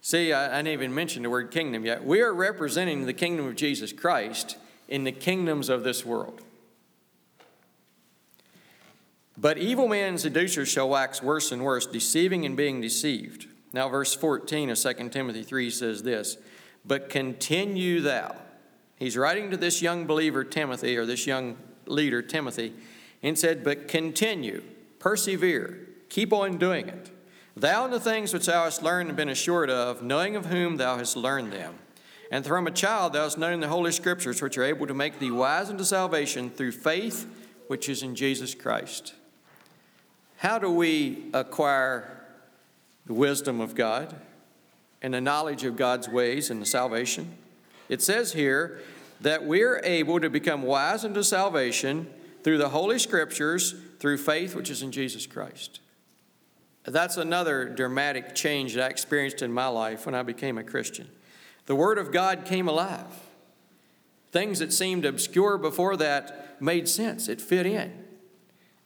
See, 0.00 0.32
I, 0.32 0.46
I 0.46 0.62
didn't 0.62 0.68
even 0.68 0.94
mention 0.94 1.22
the 1.22 1.30
word 1.30 1.50
kingdom 1.50 1.84
yet. 1.84 2.04
We 2.04 2.20
are 2.20 2.32
representing 2.32 3.06
the 3.06 3.12
kingdom 3.12 3.46
of 3.46 3.56
Jesus 3.56 3.92
Christ 3.92 4.56
in 4.88 5.04
the 5.04 5.12
kingdoms 5.12 5.68
of 5.68 5.84
this 5.84 6.04
world. 6.04 6.42
But 9.36 9.58
evil 9.58 9.88
men 9.88 10.10
and 10.10 10.20
seducers 10.20 10.68
shall 10.68 10.88
wax 10.88 11.22
worse 11.22 11.50
and 11.50 11.64
worse, 11.64 11.86
deceiving 11.86 12.44
and 12.44 12.56
being 12.56 12.80
deceived. 12.80 13.46
Now, 13.72 13.88
verse 13.88 14.14
14 14.14 14.70
of 14.70 14.78
2 14.78 15.08
Timothy 15.08 15.42
3 15.42 15.70
says 15.70 16.02
this 16.02 16.36
But 16.84 17.08
continue 17.08 18.00
thou. 18.00 18.36
He's 18.96 19.16
writing 19.16 19.50
to 19.50 19.56
this 19.56 19.82
young 19.82 20.06
believer, 20.06 20.44
Timothy, 20.44 20.96
or 20.96 21.04
this 21.04 21.26
young 21.26 21.56
leader, 21.86 22.22
Timothy, 22.22 22.72
and 23.22 23.36
said, 23.36 23.64
But 23.64 23.88
continue, 23.88 24.62
persevere, 25.00 25.88
keep 26.08 26.32
on 26.32 26.58
doing 26.58 26.88
it. 26.88 27.10
Thou 27.56 27.84
and 27.84 27.92
the 27.92 28.00
things 28.00 28.32
which 28.32 28.46
thou 28.46 28.64
hast 28.64 28.82
learned 28.82 29.08
and 29.08 29.16
been 29.16 29.28
assured 29.28 29.70
of, 29.70 30.02
knowing 30.02 30.36
of 30.36 30.46
whom 30.46 30.76
thou 30.76 30.98
hast 30.98 31.16
learned 31.16 31.52
them 31.52 31.74
and 32.30 32.44
from 32.44 32.66
a 32.66 32.70
child 32.70 33.12
thou 33.12 33.24
hast 33.24 33.38
known 33.38 33.60
the 33.60 33.68
Holy 33.68 33.92
Scriptures, 33.92 34.40
which 34.40 34.58
are 34.58 34.64
able 34.64 34.86
to 34.86 34.94
make 34.94 35.18
thee 35.18 35.30
wise 35.30 35.70
unto 35.70 35.84
salvation 35.84 36.50
through 36.50 36.72
faith 36.72 37.26
which 37.66 37.88
is 37.88 38.02
in 38.02 38.14
Jesus 38.14 38.54
Christ. 38.54 39.14
How 40.38 40.58
do 40.58 40.70
we 40.70 41.30
acquire 41.32 42.20
the 43.06 43.14
wisdom 43.14 43.60
of 43.60 43.74
God 43.74 44.14
and 45.00 45.14
the 45.14 45.20
knowledge 45.20 45.64
of 45.64 45.76
God's 45.76 46.08
ways 46.08 46.50
and 46.50 46.60
the 46.60 46.66
salvation? 46.66 47.34
It 47.88 48.02
says 48.02 48.32
here 48.32 48.80
that 49.20 49.44
we're 49.44 49.80
able 49.84 50.20
to 50.20 50.28
become 50.28 50.62
wise 50.62 51.04
unto 51.04 51.22
salvation 51.22 52.12
through 52.42 52.58
the 52.58 52.68
Holy 52.70 52.98
Scriptures, 52.98 53.74
through 53.98 54.18
faith 54.18 54.54
which 54.54 54.70
is 54.70 54.82
in 54.82 54.92
Jesus 54.92 55.26
Christ. 55.26 55.80
That's 56.84 57.16
another 57.16 57.66
dramatic 57.66 58.34
change 58.34 58.74
that 58.74 58.84
I 58.84 58.88
experienced 58.88 59.40
in 59.40 59.50
my 59.52 59.68
life 59.68 60.04
when 60.04 60.14
I 60.14 60.22
became 60.22 60.58
a 60.58 60.64
Christian. 60.64 61.08
The 61.66 61.74
Word 61.74 61.98
of 61.98 62.12
God 62.12 62.44
came 62.44 62.68
alive. 62.68 63.06
Things 64.32 64.58
that 64.58 64.72
seemed 64.72 65.04
obscure 65.04 65.58
before 65.58 65.96
that 65.96 66.60
made 66.60 66.88
sense, 66.88 67.28
it 67.28 67.40
fit 67.40 67.66
in. 67.66 68.04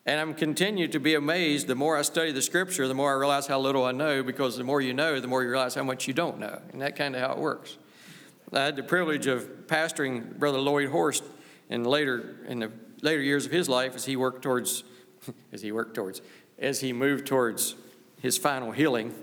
And 0.05 0.21
I'm 0.21 0.35
continued 0.35 0.93
to 0.93 1.01
be 1.01 1.15
amazed. 1.15 1.67
The 1.67 1.75
more 1.75 1.97
I 1.97 2.03
study 2.03 2.33
the 2.33 2.43
Scripture, 2.43 2.89
the 2.89 2.95
more 2.95 3.11
I 3.11 3.19
realize 3.19 3.47
how 3.47 3.61
little 3.61 3.85
I 3.85 3.93
know, 3.93 4.23
because 4.23 4.57
the 4.57 4.65
more 4.65 4.81
you 4.81 4.95
know, 4.95 5.21
the 5.21 5.29
more 5.29 5.43
you 5.43 5.51
realize 5.51 5.75
how 5.75 5.85
much 5.85 6.09
you 6.09 6.15
don't 6.15 6.39
know. 6.39 6.61
And 6.73 6.81
that 6.81 6.97
kind 6.97 7.15
of 7.15 7.21
how 7.21 7.33
it 7.33 7.39
works. 7.39 7.77
I 8.53 8.65
had 8.65 8.77
the 8.77 8.83
privilege 8.83 9.27
of 9.27 9.43
pastoring 9.67 10.39
Brother 10.39 10.59
Lloyd 10.59 10.89
Horst 10.89 11.25
in 11.69 11.85
later 11.85 12.37
in 12.49 12.61
the 12.61 12.73
later 13.03 13.21
years 13.21 13.45
of 13.45 13.53
his 13.53 13.69
life 13.69 13.95
as 13.95 14.07
he 14.07 14.17
worked 14.17 14.43
towards 14.43 14.85
as 15.53 15.61
he 15.61 15.73
worked 15.73 15.95
towards 15.95 16.23
as 16.59 16.81
he 16.81 16.95
moved 16.95 17.27
towards 17.27 17.75
his 18.23 18.39
final 18.39 18.73
healing. 18.73 19.15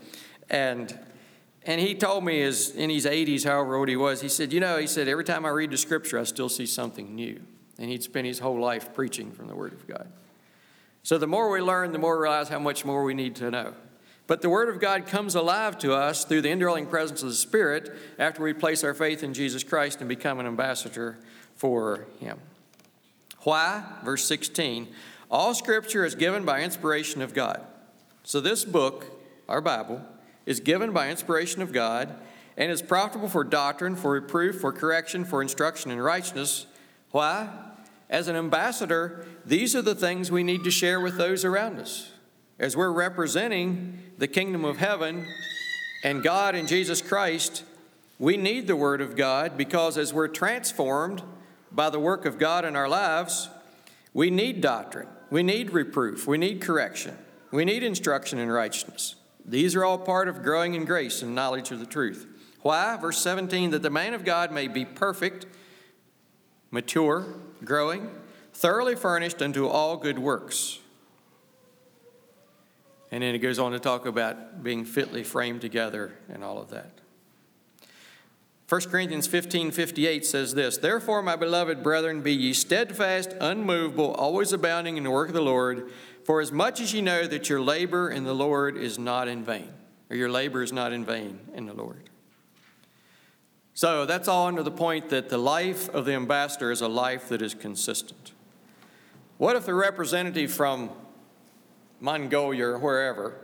And 0.49 0.97
and 1.65 1.81
he 1.81 1.95
told 1.95 2.23
me 2.23 2.43
as 2.43 2.69
in 2.69 2.89
his 2.89 3.05
80s, 3.05 3.43
however 3.43 3.75
old 3.75 3.89
he 3.89 3.95
was, 3.95 4.21
he 4.21 4.29
said, 4.29 4.53
You 4.53 4.59
know, 4.59 4.77
he 4.77 4.85
said, 4.87 5.07
every 5.07 5.23
time 5.23 5.45
I 5.45 5.49
read 5.49 5.71
the 5.71 5.77
scripture, 5.77 6.19
I 6.19 6.23
still 6.23 6.49
see 6.49 6.67
something 6.67 7.15
new. 7.15 7.41
And 7.79 7.89
he'd 7.89 8.03
spent 8.03 8.27
his 8.27 8.39
whole 8.39 8.59
life 8.59 8.93
preaching 8.93 9.31
from 9.31 9.47
the 9.47 9.55
Word 9.55 9.73
of 9.73 9.87
God. 9.87 10.07
So 11.03 11.17
the 11.17 11.27
more 11.27 11.51
we 11.51 11.61
learn, 11.61 11.91
the 11.91 11.99
more 11.99 12.15
we 12.17 12.23
realize 12.23 12.49
how 12.49 12.59
much 12.59 12.85
more 12.85 13.03
we 13.03 13.13
need 13.13 13.35
to 13.37 13.49
know. 13.49 13.73
But 14.27 14.41
the 14.41 14.49
Word 14.49 14.69
of 14.69 14.79
God 14.79 15.07
comes 15.07 15.35
alive 15.35 15.77
to 15.79 15.93
us 15.93 16.23
through 16.23 16.41
the 16.41 16.49
indwelling 16.49 16.87
presence 16.87 17.21
of 17.21 17.29
the 17.29 17.35
Spirit 17.35 17.91
after 18.17 18.43
we 18.43 18.53
place 18.53 18.83
our 18.83 18.93
faith 18.93 19.23
in 19.23 19.33
Jesus 19.33 19.63
Christ 19.63 19.99
and 19.99 20.09
become 20.09 20.39
an 20.39 20.47
ambassador 20.47 21.17
for 21.55 22.07
Him. 22.19 22.39
Why? 23.39 23.83
Verse 24.03 24.25
16 24.25 24.87
All 25.29 25.53
Scripture 25.53 26.05
is 26.05 26.15
given 26.15 26.45
by 26.45 26.61
inspiration 26.61 27.21
of 27.21 27.33
God. 27.33 27.61
So 28.23 28.39
this 28.39 28.65
book, 28.65 29.05
our 29.47 29.61
Bible, 29.61 30.01
is 30.45 30.59
given 30.59 30.91
by 30.91 31.09
inspiration 31.09 31.61
of 31.61 31.73
God 31.73 32.15
and 32.57 32.71
is 32.71 32.81
profitable 32.81 33.27
for 33.27 33.43
doctrine, 33.43 33.95
for 33.95 34.11
reproof, 34.11 34.61
for 34.61 34.71
correction, 34.71 35.25
for 35.25 35.41
instruction 35.41 35.91
in 35.91 35.99
righteousness. 35.99 36.67
Why? 37.11 37.49
As 38.09 38.27
an 38.27 38.35
ambassador, 38.35 39.25
these 39.45 39.75
are 39.75 39.81
the 39.81 39.95
things 39.95 40.31
we 40.31 40.43
need 40.43 40.63
to 40.63 40.71
share 40.71 40.99
with 40.99 41.17
those 41.17 41.43
around 41.43 41.79
us. 41.79 42.11
As 42.59 42.77
we're 42.77 42.91
representing 42.91 43.99
the 44.17 44.27
kingdom 44.27 44.63
of 44.63 44.77
heaven 44.77 45.25
and 46.03 46.23
God 46.23 46.55
and 46.55 46.67
Jesus 46.67 47.01
Christ, 47.01 47.63
we 48.17 48.37
need 48.37 48.67
the 48.67 48.75
Word 48.75 49.01
of 49.01 49.15
God 49.15 49.57
because 49.57 49.97
as 49.97 50.13
we're 50.13 50.29
transformed 50.29 51.21
by 51.71 51.89
the 51.89 51.99
work 51.99 52.25
of 52.25 52.39
God 52.39 52.63
in 52.63 52.75
our 52.75 52.87
lives, 52.87 53.49
we 54.13 54.29
need 54.29 54.61
doctrine, 54.61 55.09
we 55.29 55.43
need 55.43 55.71
reproof, 55.71 56.25
we 56.25 56.37
need 56.37 56.61
correction, 56.61 57.17
we 57.51 57.65
need 57.65 57.83
instruction 57.83 58.39
in 58.39 58.49
righteousness. 58.49 59.15
These 59.47 59.75
are 59.75 59.85
all 59.85 59.97
part 59.97 60.27
of 60.27 60.41
growing 60.41 60.73
in 60.73 60.85
grace 60.85 61.21
and 61.21 61.35
knowledge 61.35 61.71
of 61.71 61.79
the 61.79 61.85
truth. 61.85 62.27
Why? 62.61 62.97
Verse 62.97 63.19
17, 63.19 63.71
that 63.71 63.83
the 63.83 63.89
man 63.89 64.13
of 64.13 64.25
God 64.25 64.51
may 64.51 64.67
be 64.67 64.85
perfect, 64.85 65.45
mature, 66.71 67.27
growing, 67.63 68.09
thoroughly 68.53 68.95
furnished 68.95 69.41
unto 69.41 69.67
all 69.67 69.97
good 69.97 70.17
works. 70.17 70.79
And 73.11 73.21
then 73.21 73.35
it 73.35 73.39
goes 73.39 73.59
on 73.59 73.71
to 73.73 73.79
talk 73.79 74.05
about 74.05 74.63
being 74.63 74.83
fitly 74.83 75.23
framed 75.23 75.61
together 75.61 76.13
and 76.27 76.43
all 76.43 76.57
of 76.57 76.71
that. 76.71 76.91
1 78.67 78.81
Corinthians 78.89 79.27
15 79.27 79.69
58 79.69 80.25
says 80.25 80.55
this 80.55 80.77
Therefore, 80.77 81.21
my 81.21 81.35
beloved 81.35 81.83
brethren, 81.83 82.21
be 82.21 82.33
ye 82.33 82.51
steadfast, 82.51 83.35
unmovable, 83.39 84.15
always 84.15 84.51
abounding 84.53 84.97
in 84.97 85.03
the 85.03 85.11
work 85.11 85.27
of 85.27 85.35
the 85.35 85.41
Lord, 85.41 85.91
for 86.25 86.41
as 86.41 86.51
much 86.51 86.81
as 86.81 86.91
you 86.91 87.03
know 87.03 87.27
that 87.27 87.49
your 87.49 87.61
labor 87.61 88.09
in 88.09 88.23
the 88.23 88.33
Lord 88.33 88.77
is 88.77 88.97
not 88.97 89.27
in 89.27 89.43
vain, 89.43 89.69
or 90.09 90.15
your 90.15 90.29
labor 90.29 90.63
is 90.63 90.73
not 90.73 90.91
in 90.91 91.05
vain 91.05 91.39
in 91.53 91.67
the 91.67 91.73
Lord. 91.73 92.09
So 93.75 94.07
that's 94.07 94.27
all 94.27 94.47
under 94.47 94.63
the 94.63 94.71
point 94.71 95.09
that 95.09 95.29
the 95.29 95.37
life 95.37 95.87
of 95.89 96.05
the 96.05 96.13
ambassador 96.13 96.71
is 96.71 96.81
a 96.81 96.87
life 96.87 97.29
that 97.29 97.43
is 97.43 97.53
consistent. 97.53 98.31
What 99.37 99.55
if 99.55 99.67
the 99.67 99.75
representative 99.75 100.51
from 100.51 100.89
Mongolia 101.99 102.67
or 102.67 102.79
wherever 102.79 103.35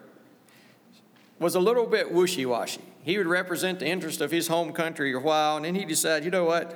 was 1.37 1.53
a 1.53 1.59
little 1.59 1.85
bit 1.85 2.11
wishy 2.11 2.47
washy? 2.47 2.81
He 3.03 3.17
would 3.17 3.27
represent 3.27 3.79
the 3.79 3.87
interest 3.87 4.21
of 4.21 4.31
his 4.31 4.47
home 4.47 4.73
country 4.73 5.13
a 5.13 5.19
while, 5.19 5.57
and 5.57 5.65
then 5.65 5.75
he'd 5.75 5.87
decide, 5.87 6.23
you 6.23 6.31
know 6.31 6.45
what? 6.45 6.75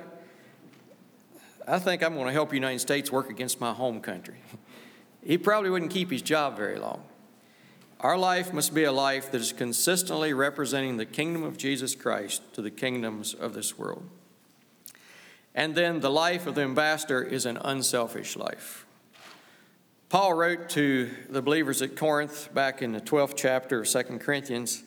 I 1.66 1.80
think 1.80 2.02
I'm 2.02 2.14
going 2.14 2.26
to 2.26 2.32
help 2.32 2.50
the 2.50 2.56
United 2.56 2.78
States 2.78 3.10
work 3.10 3.28
against 3.28 3.60
my 3.60 3.72
home 3.72 4.00
country. 4.00 4.36
he 5.26 5.36
probably 5.36 5.70
wouldn't 5.70 5.90
keep 5.90 6.10
his 6.10 6.22
job 6.22 6.56
very 6.56 6.78
long. 6.78 7.02
Our 8.00 8.16
life 8.16 8.52
must 8.52 8.74
be 8.74 8.84
a 8.84 8.92
life 8.92 9.32
that 9.32 9.40
is 9.40 9.52
consistently 9.52 10.32
representing 10.32 10.96
the 10.96 11.06
kingdom 11.06 11.42
of 11.42 11.56
Jesus 11.56 11.94
Christ 11.94 12.42
to 12.54 12.62
the 12.62 12.70
kingdoms 12.70 13.34
of 13.34 13.54
this 13.54 13.78
world. 13.78 14.08
And 15.54 15.74
then 15.74 16.00
the 16.00 16.10
life 16.10 16.46
of 16.46 16.54
the 16.54 16.62
ambassador 16.62 17.22
is 17.22 17.46
an 17.46 17.56
unselfish 17.56 18.36
life. 18.36 18.86
Paul 20.10 20.34
wrote 20.34 20.68
to 20.70 21.10
the 21.28 21.42
believers 21.42 21.82
at 21.82 21.96
Corinth 21.96 22.54
back 22.54 22.80
in 22.80 22.92
the 22.92 23.00
12th 23.00 23.34
chapter 23.36 23.80
of 23.80 23.88
2 23.88 24.02
Corinthians, 24.18 24.84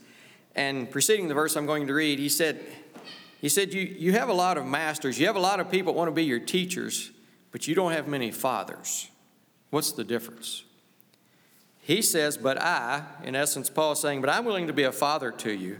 and 0.55 0.89
preceding 0.89 1.27
the 1.27 1.33
verse 1.33 1.57
I'm 1.57 1.65
going 1.65 1.87
to 1.87 1.93
read, 1.93 2.19
he 2.19 2.29
said, 2.29 2.61
he 3.41 3.49
said, 3.49 3.73
you, 3.73 3.81
you 3.81 4.13
have 4.13 4.29
a 4.29 4.33
lot 4.33 4.57
of 4.57 4.65
masters, 4.65 5.19
you 5.19 5.25
have 5.25 5.35
a 5.35 5.41
lot 5.41 5.59
of 5.59 5.69
people 5.69 5.93
want 5.93 6.07
to 6.07 6.13
be 6.13 6.23
your 6.23 6.39
teachers, 6.39 7.11
but 7.51 7.67
you 7.67 7.75
don't 7.75 7.91
have 7.91 8.07
many 8.07 8.31
fathers. 8.31 9.08
What's 9.69 9.91
the 9.91 10.03
difference? 10.03 10.63
He 11.81 12.01
says, 12.01 12.37
But 12.37 12.61
I, 12.61 13.03
in 13.23 13.35
essence, 13.35 13.69
Paul 13.69 13.93
is 13.93 13.99
saying, 13.99 14.21
But 14.21 14.29
I'm 14.29 14.45
willing 14.45 14.67
to 14.67 14.73
be 14.73 14.83
a 14.83 14.91
father 14.91 15.31
to 15.31 15.51
you, 15.51 15.79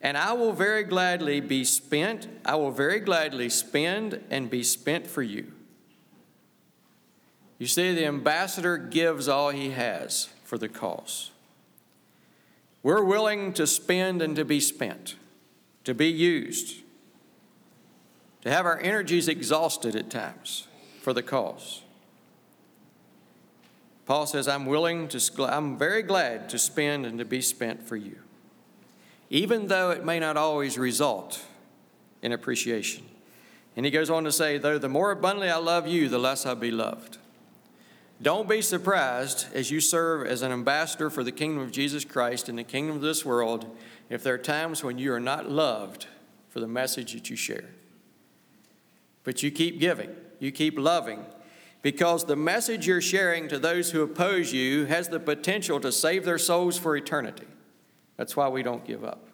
and 0.00 0.16
I 0.16 0.32
will 0.32 0.52
very 0.52 0.82
gladly 0.82 1.40
be 1.40 1.64
spent, 1.64 2.28
I 2.44 2.56
will 2.56 2.70
very 2.70 3.00
gladly 3.00 3.48
spend 3.48 4.22
and 4.30 4.50
be 4.50 4.62
spent 4.62 5.06
for 5.06 5.22
you. 5.22 5.52
You 7.58 7.66
see, 7.68 7.94
the 7.94 8.06
ambassador 8.06 8.76
gives 8.76 9.28
all 9.28 9.50
he 9.50 9.70
has 9.70 10.28
for 10.42 10.58
the 10.58 10.68
cause. 10.68 11.30
We're 12.82 13.04
willing 13.04 13.52
to 13.52 13.66
spend 13.66 14.20
and 14.20 14.34
to 14.34 14.44
be 14.44 14.58
spent, 14.58 15.14
to 15.84 15.94
be 15.94 16.08
used, 16.08 16.82
to 18.40 18.50
have 18.50 18.66
our 18.66 18.80
energies 18.80 19.28
exhausted 19.28 19.94
at 19.94 20.10
times 20.10 20.66
for 21.00 21.12
the 21.12 21.22
cause. 21.22 21.82
Paul 24.06 24.26
says, 24.26 24.48
I'm 24.48 24.66
willing 24.66 25.08
to, 25.08 25.44
I'm 25.44 25.78
very 25.78 26.02
glad 26.02 26.48
to 26.50 26.58
spend 26.58 27.06
and 27.06 27.18
to 27.18 27.24
be 27.24 27.40
spent 27.40 27.82
for 27.86 27.96
you, 27.96 28.16
even 29.30 29.68
though 29.68 29.90
it 29.90 30.04
may 30.04 30.18
not 30.18 30.36
always 30.36 30.76
result 30.76 31.44
in 32.20 32.32
appreciation. 32.32 33.04
And 33.76 33.86
he 33.86 33.90
goes 33.90 34.10
on 34.10 34.24
to 34.24 34.32
say, 34.32 34.58
though 34.58 34.78
the 34.78 34.88
more 34.88 35.12
abundantly 35.12 35.50
I 35.50 35.56
love 35.56 35.86
you, 35.86 36.08
the 36.08 36.18
less 36.18 36.44
I'll 36.44 36.54
be 36.54 36.70
loved. 36.70 37.18
Don't 38.20 38.48
be 38.48 38.62
surprised 38.62 39.46
as 39.52 39.70
you 39.70 39.80
serve 39.80 40.26
as 40.26 40.42
an 40.42 40.52
ambassador 40.52 41.10
for 41.10 41.24
the 41.24 41.32
kingdom 41.32 41.62
of 41.62 41.72
Jesus 41.72 42.04
Christ 42.04 42.48
in 42.48 42.56
the 42.56 42.64
kingdom 42.64 42.96
of 42.96 43.02
this 43.02 43.24
world 43.24 43.66
if 44.10 44.22
there 44.22 44.34
are 44.34 44.38
times 44.38 44.84
when 44.84 44.98
you 44.98 45.12
are 45.12 45.20
not 45.20 45.50
loved 45.50 46.06
for 46.48 46.60
the 46.60 46.68
message 46.68 47.14
that 47.14 47.30
you 47.30 47.36
share. 47.36 47.70
But 49.24 49.42
you 49.42 49.50
keep 49.50 49.80
giving, 49.80 50.10
you 50.38 50.52
keep 50.52 50.78
loving, 50.78 51.24
because 51.82 52.24
the 52.24 52.36
message 52.36 52.86
you're 52.86 53.00
sharing 53.00 53.48
to 53.48 53.58
those 53.58 53.90
who 53.90 54.02
oppose 54.02 54.52
you 54.52 54.86
has 54.86 55.08
the 55.08 55.20
potential 55.20 55.80
to 55.80 55.90
save 55.90 56.24
their 56.24 56.38
souls 56.38 56.78
for 56.78 56.96
eternity. 56.96 57.46
That's 58.16 58.36
why 58.36 58.48
we 58.48 58.62
don't 58.62 58.84
give 58.84 59.04
up. 59.04 59.28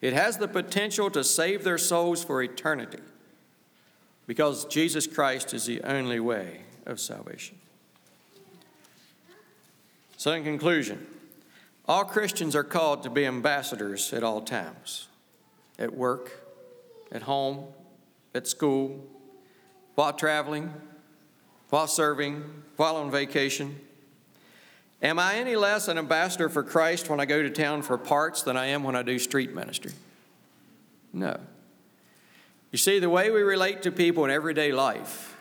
It 0.00 0.12
has 0.12 0.38
the 0.38 0.48
potential 0.48 1.10
to 1.10 1.24
save 1.24 1.64
their 1.64 1.78
souls 1.78 2.22
for 2.22 2.42
eternity 2.42 3.00
because 4.26 4.64
Jesus 4.66 5.06
Christ 5.06 5.52
is 5.52 5.66
the 5.66 5.82
only 5.82 6.20
way 6.20 6.60
of 6.86 7.00
salvation. 7.00 7.58
So, 10.16 10.32
in 10.32 10.44
conclusion, 10.44 11.06
all 11.86 12.04
Christians 12.04 12.54
are 12.54 12.64
called 12.64 13.02
to 13.02 13.10
be 13.10 13.26
ambassadors 13.26 14.12
at 14.12 14.22
all 14.22 14.40
times 14.40 15.08
at 15.78 15.92
work, 15.92 16.30
at 17.10 17.22
home, 17.22 17.66
at 18.34 18.46
school, 18.46 19.04
while 19.96 20.12
traveling, 20.12 20.72
while 21.74 21.88
serving, 21.88 22.44
while 22.76 22.94
on 22.94 23.10
vacation. 23.10 23.80
Am 25.02 25.18
I 25.18 25.38
any 25.38 25.56
less 25.56 25.88
an 25.88 25.98
ambassador 25.98 26.48
for 26.48 26.62
Christ 26.62 27.10
when 27.10 27.18
I 27.18 27.24
go 27.24 27.42
to 27.42 27.50
town 27.50 27.82
for 27.82 27.98
parts 27.98 28.42
than 28.44 28.56
I 28.56 28.66
am 28.66 28.84
when 28.84 28.94
I 28.94 29.02
do 29.02 29.18
street 29.18 29.52
ministry? 29.52 29.90
No. 31.12 31.36
You 32.70 32.78
see, 32.78 33.00
the 33.00 33.10
way 33.10 33.28
we 33.32 33.42
relate 33.42 33.82
to 33.82 33.90
people 33.90 34.24
in 34.24 34.30
everyday 34.30 34.70
life 34.70 35.36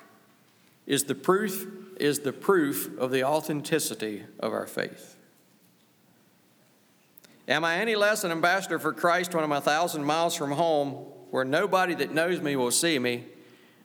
is 0.88 1.04
the 1.04 1.14
proof 1.14 1.68
is 1.98 2.22
the 2.22 2.34
proof 2.34 2.98
of 2.98 3.12
the 3.12 3.24
authenticity 3.24 4.24
of 4.40 4.54
our 4.54 4.66
faith. 4.66 5.16
Am 7.48 7.64
I 7.64 7.78
any 7.78 7.96
less 7.96 8.24
an 8.24 8.32
ambassador 8.32 8.80
for 8.80 8.92
Christ 8.92 9.36
when 9.36 9.44
I'm 9.44 9.52
a 9.52 9.62
thousand 9.62 10.04
miles 10.04 10.34
from 10.34 10.54
home 10.54 10.94
where 11.30 11.46
nobody 11.46 11.94
that 11.94 12.12
knows 12.12 12.42
me 12.42 12.56
will 12.56 12.72
see 12.72 12.98
me 12.98 13.26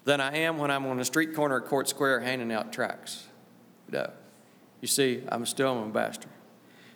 than 0.09 0.23
I 0.23 0.39
am 0.39 0.57
when 0.57 0.71
I'm 0.71 0.87
on 0.87 0.97
the 0.97 1.05
street 1.05 1.35
corner 1.35 1.59
at 1.59 1.67
Court 1.67 1.87
Square 1.87 2.21
handing 2.21 2.51
out 2.51 2.73
tracts? 2.73 3.27
No. 3.91 4.11
You 4.81 4.89
see, 4.89 5.23
I'm 5.29 5.45
still 5.45 5.77
an 5.77 5.85
ambassador. 5.85 6.31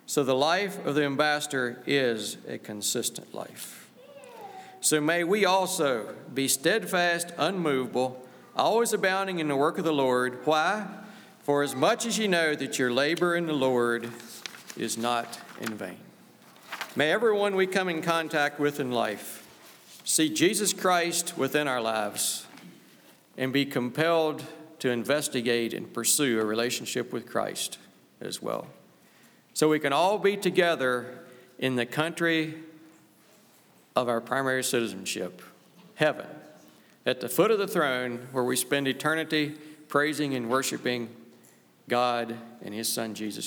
So 0.06 0.24
the 0.24 0.34
life 0.34 0.84
of 0.86 0.94
the 0.94 1.04
ambassador 1.04 1.82
is 1.86 2.38
a 2.48 2.56
consistent 2.56 3.34
life. 3.34 3.90
So 4.80 4.98
may 4.98 5.24
we 5.24 5.44
also 5.44 6.14
be 6.32 6.48
steadfast, 6.48 7.34
unmovable, 7.36 8.26
always 8.56 8.94
abounding 8.94 9.40
in 9.40 9.48
the 9.48 9.56
work 9.56 9.76
of 9.76 9.84
the 9.84 9.92
Lord. 9.92 10.46
Why? 10.46 10.86
For 11.42 11.62
as 11.62 11.76
much 11.76 12.06
as 12.06 12.16
you 12.16 12.28
know 12.28 12.54
that 12.54 12.78
your 12.78 12.90
labor 12.90 13.36
in 13.36 13.46
the 13.46 13.52
Lord 13.52 14.10
is 14.78 14.96
not 14.96 15.38
in 15.60 15.74
vain. 15.74 15.98
May 16.96 17.12
everyone 17.12 17.56
we 17.56 17.66
come 17.66 17.90
in 17.90 18.00
contact 18.00 18.58
with 18.58 18.80
in 18.80 18.90
life 18.90 19.46
see 20.02 20.32
Jesus 20.32 20.72
Christ 20.72 21.36
within 21.36 21.68
our 21.68 21.80
lives 21.82 22.46
and 23.36 23.52
be 23.52 23.64
compelled 23.64 24.44
to 24.78 24.90
investigate 24.90 25.74
and 25.74 25.92
pursue 25.92 26.40
a 26.40 26.44
relationship 26.44 27.12
with 27.12 27.26
Christ 27.26 27.78
as 28.20 28.42
well. 28.42 28.66
So 29.54 29.68
we 29.68 29.78
can 29.78 29.92
all 29.92 30.18
be 30.18 30.36
together 30.36 31.18
in 31.58 31.76
the 31.76 31.86
country 31.86 32.54
of 33.94 34.08
our 34.08 34.20
primary 34.20 34.64
citizenship, 34.64 35.42
heaven, 35.94 36.26
at 37.04 37.20
the 37.20 37.28
foot 37.28 37.50
of 37.50 37.58
the 37.58 37.68
throne 37.68 38.26
where 38.32 38.44
we 38.44 38.56
spend 38.56 38.88
eternity 38.88 39.54
praising 39.88 40.34
and 40.34 40.48
worshiping 40.48 41.08
God 41.88 42.36
and 42.64 42.72
His 42.72 42.88
Son, 42.88 43.14
Jesus 43.14 43.40